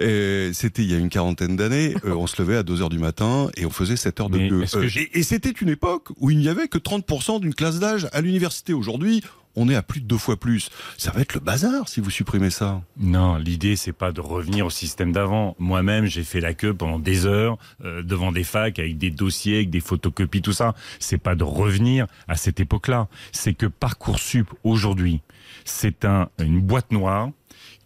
euh, 0.00 0.50
c'était 0.52 0.82
il 0.82 0.90
y 0.90 0.94
a 0.94 0.98
une 0.98 1.08
quarantaine 1.08 1.56
d'années, 1.56 1.94
euh, 2.04 2.14
on 2.14 2.26
se 2.26 2.40
levait 2.40 2.56
à 2.56 2.62
2 2.62 2.80
heures 2.82 2.88
du 2.90 2.98
matin 2.98 3.48
et 3.56 3.66
on 3.66 3.70
faisait 3.70 3.96
7 3.96 4.20
heures 4.20 4.30
de 4.30 4.38
Mais 4.38 4.48
queue. 4.48 4.64
Euh, 4.74 4.88
et 5.12 5.22
c'était 5.22 5.50
une 5.50 5.68
époque 5.68 6.08
où 6.18 6.30
il 6.30 6.38
n'y 6.38 6.48
avait 6.48 6.68
que 6.68 6.78
30% 6.78 7.40
d'une 7.40 7.54
classe 7.54 7.78
d'âge 7.80 8.08
à 8.12 8.20
l'université. 8.20 8.72
Aujourd'hui, 8.72 9.22
on 9.56 9.68
est 9.68 9.74
à 9.74 9.82
plus 9.82 10.00
de 10.00 10.06
deux 10.06 10.18
fois 10.18 10.36
plus. 10.36 10.70
Ça 10.96 11.10
va 11.10 11.20
être 11.20 11.34
le 11.34 11.40
bazar 11.40 11.88
si 11.88 12.00
vous 12.00 12.10
supprimez 12.10 12.50
ça. 12.50 12.82
Non, 12.98 13.36
l'idée 13.36 13.76
c'est 13.76 13.92
pas 13.92 14.12
de 14.12 14.20
revenir 14.20 14.66
au 14.66 14.70
système 14.70 15.12
d'avant. 15.12 15.54
Moi-même, 15.58 16.06
j'ai 16.06 16.24
fait 16.24 16.40
la 16.40 16.54
queue 16.54 16.74
pendant 16.74 16.98
des 16.98 17.26
heures 17.26 17.58
euh, 17.84 18.02
devant 18.02 18.32
des 18.32 18.44
facs 18.44 18.78
avec 18.78 18.98
des 18.98 19.10
dossiers, 19.10 19.56
avec 19.56 19.70
des 19.70 19.80
photocopies, 19.80 20.42
tout 20.42 20.52
ça. 20.52 20.74
C'est 20.98 21.18
pas 21.18 21.34
de 21.34 21.44
revenir 21.44 22.06
à 22.28 22.36
cette 22.36 22.60
époque-là. 22.60 23.08
C'est 23.32 23.54
que 23.54 23.66
parcoursup 23.66 24.48
aujourd'hui, 24.62 25.20
c'est 25.64 26.04
un 26.04 26.28
une 26.38 26.60
boîte 26.60 26.90
noire 26.92 27.30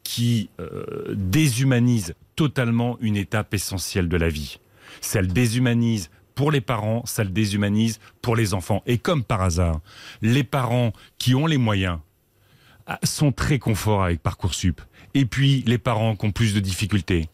qui 0.03 0.49
euh, 0.61 1.15
déshumanise 1.15 2.15
totalement 2.35 2.97
une 3.01 3.17
étape 3.17 3.53
essentielle 3.53 4.09
de 4.09 4.17
la 4.17 4.29
vie. 4.29 4.59
Ça 5.01 5.21
le 5.21 5.27
déshumanise 5.27 6.11
pour 6.39 6.53
les 6.53 6.61
parents, 6.61 7.03
ça 7.05 7.25
le 7.25 7.31
déshumanise 7.31 7.99
pour 8.23 8.37
les 8.37 8.55
enfants. 8.55 8.85
Et 8.87 8.97
comme 8.99 9.25
par 9.25 9.43
hasard, 9.43 9.81
les 10.23 10.45
parents 10.45 10.93
qui 11.19 11.35
ont 11.35 11.47
les 11.47 11.57
moyens 11.57 11.99
ah, 12.87 13.01
sont 13.03 13.33
très 13.33 13.59
confort 13.59 14.05
avec 14.05 14.23
Parcoursup. 14.23 14.81
Et 15.15 15.25
puis, 15.25 15.65
les 15.67 15.79
parents 15.79 16.15
qui 16.15 16.27
ont 16.27 16.31
plus 16.31 16.55
de 16.55 16.61
difficultés, 16.61 17.29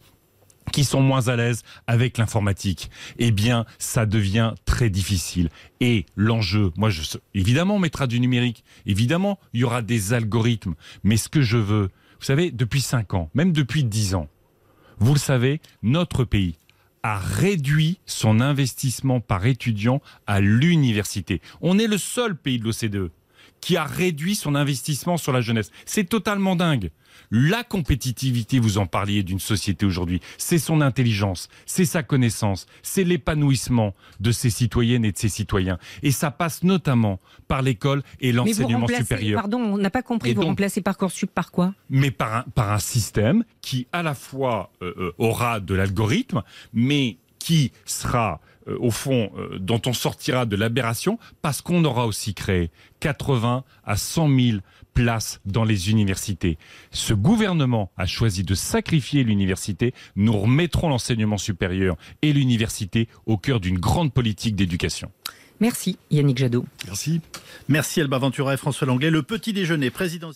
qui 0.71 0.83
sont 0.83 1.01
moins 1.01 1.27
à 1.27 1.35
l'aise 1.35 1.61
avec 1.85 2.17
l'informatique, 2.17 2.89
eh 3.19 3.29
bien, 3.29 3.67
ça 3.77 4.07
devient 4.07 4.55
très 4.65 4.89
difficile. 4.89 5.49
Et 5.81 6.07
l'enjeu, 6.15 6.71
moi, 6.75 6.89
je, 6.89 7.03
évidemment, 7.35 7.75
on 7.75 7.79
mettra 7.79 8.07
du 8.07 8.19
numérique. 8.19 8.63
Évidemment, 8.87 9.37
il 9.53 9.59
y 9.59 9.63
aura 9.65 9.83
des 9.83 10.13
algorithmes. 10.13 10.73
Mais 11.03 11.17
ce 11.17 11.29
que 11.29 11.43
je 11.43 11.57
veux, 11.57 11.91
vous 12.19 12.25
savez, 12.25 12.49
depuis 12.49 12.81
5 12.81 13.13
ans, 13.13 13.29
même 13.35 13.51
depuis 13.51 13.83
10 13.83 14.15
ans, 14.15 14.29
vous 14.97 15.13
le 15.13 15.19
savez, 15.19 15.61
notre 15.83 16.23
pays 16.23 16.57
a 17.05 17.19
réduit 17.19 17.99
son 18.07 18.39
investissement 18.39 19.19
par 19.19 19.45
étudiant 19.45 20.01
à 20.25 20.41
l'université. 20.41 21.39
On 21.61 21.77
est 21.77 21.85
le 21.85 21.99
seul 21.99 22.35
pays 22.35 22.57
de 22.57 22.63
l'OCDE 22.63 23.11
qui 23.61 23.77
a 23.77 23.83
réduit 23.83 24.35
son 24.35 24.55
investissement 24.55 25.17
sur 25.17 25.31
la 25.31 25.41
jeunesse. 25.41 25.71
C'est 25.85 26.03
totalement 26.09 26.55
dingue. 26.55 26.91
La 27.31 27.63
compétitivité, 27.63 28.59
vous 28.59 28.77
en 28.77 28.85
parliez 28.85 29.23
d'une 29.23 29.39
société 29.39 29.85
aujourd'hui, 29.85 30.19
c'est 30.37 30.59
son 30.59 30.81
intelligence, 30.81 31.47
c'est 31.65 31.85
sa 31.85 32.03
connaissance, 32.03 32.67
c'est 32.83 33.03
l'épanouissement 33.03 33.95
de 34.19 34.31
ses 34.31 34.49
citoyennes 34.49 35.05
et 35.05 35.11
de 35.11 35.17
ses 35.17 35.29
citoyens. 35.29 35.79
Et 36.03 36.11
ça 36.11 36.29
passe 36.29 36.63
notamment 36.63 37.19
par 37.47 37.61
l'école 37.61 38.03
et 38.19 38.31
l'enseignement 38.31 38.87
supérieur. 38.87 39.41
Pardon, 39.41 39.59
on 39.59 39.77
n'a 39.77 39.89
pas 39.89 40.03
compris, 40.03 40.31
Et 40.31 40.33
vous 40.33 40.41
donc- 40.41 40.49
remplacez 40.49 40.81
Parcoursup 40.81 41.31
par 41.31 41.51
quoi? 41.51 41.73
Mais 41.89 42.11
par 42.11 42.35
un, 42.35 42.41
par 42.53 42.71
un 42.71 42.79
système 42.79 43.43
qui 43.61 43.87
à 43.91 44.03
la 44.03 44.13
fois 44.13 44.71
euh, 44.81 44.93
euh, 44.97 45.11
aura 45.17 45.59
de 45.59 45.73
l'algorithme, 45.73 46.43
mais 46.73 47.17
qui 47.39 47.71
sera 47.85 48.41
euh, 48.67 48.77
au 48.79 48.91
fond 48.91 49.31
euh, 49.37 49.59
dont 49.59 49.81
on 49.85 49.93
sortira 49.93 50.45
de 50.45 50.55
l'aberration 50.55 51.19
parce 51.41 51.61
qu'on 51.61 51.83
aura 51.85 52.05
aussi 52.07 52.33
créé 52.33 52.71
80 52.99 53.63
à 53.83 53.97
100 53.97 54.39
000 54.39 54.57
places 54.93 55.41
dans 55.45 55.63
les 55.63 55.91
universités. 55.91 56.57
Ce 56.91 57.13
gouvernement 57.13 57.91
a 57.97 58.05
choisi 58.05 58.43
de 58.43 58.55
sacrifier 58.55 59.23
l'université. 59.23 59.93
Nous 60.15 60.37
remettrons 60.37 60.89
l'enseignement 60.89 61.37
supérieur 61.37 61.95
et 62.21 62.33
l'université 62.33 63.07
au 63.25 63.37
cœur 63.37 63.59
d'une 63.59 63.77
grande 63.77 64.13
politique 64.13 64.55
d'éducation. 64.55 65.11
Merci 65.59 65.97
Yannick 66.11 66.37
Jadot. 66.37 66.65
Merci. 66.85 67.21
Merci 67.69 68.01
Alba 68.01 68.17
Ventura 68.17 68.53
et 68.53 68.57
François 68.57 68.87
Langlais. 68.87 69.09
Le 69.09 69.23
petit 69.23 69.53
déjeuner 69.53 69.89
présidentiel. 69.89 70.33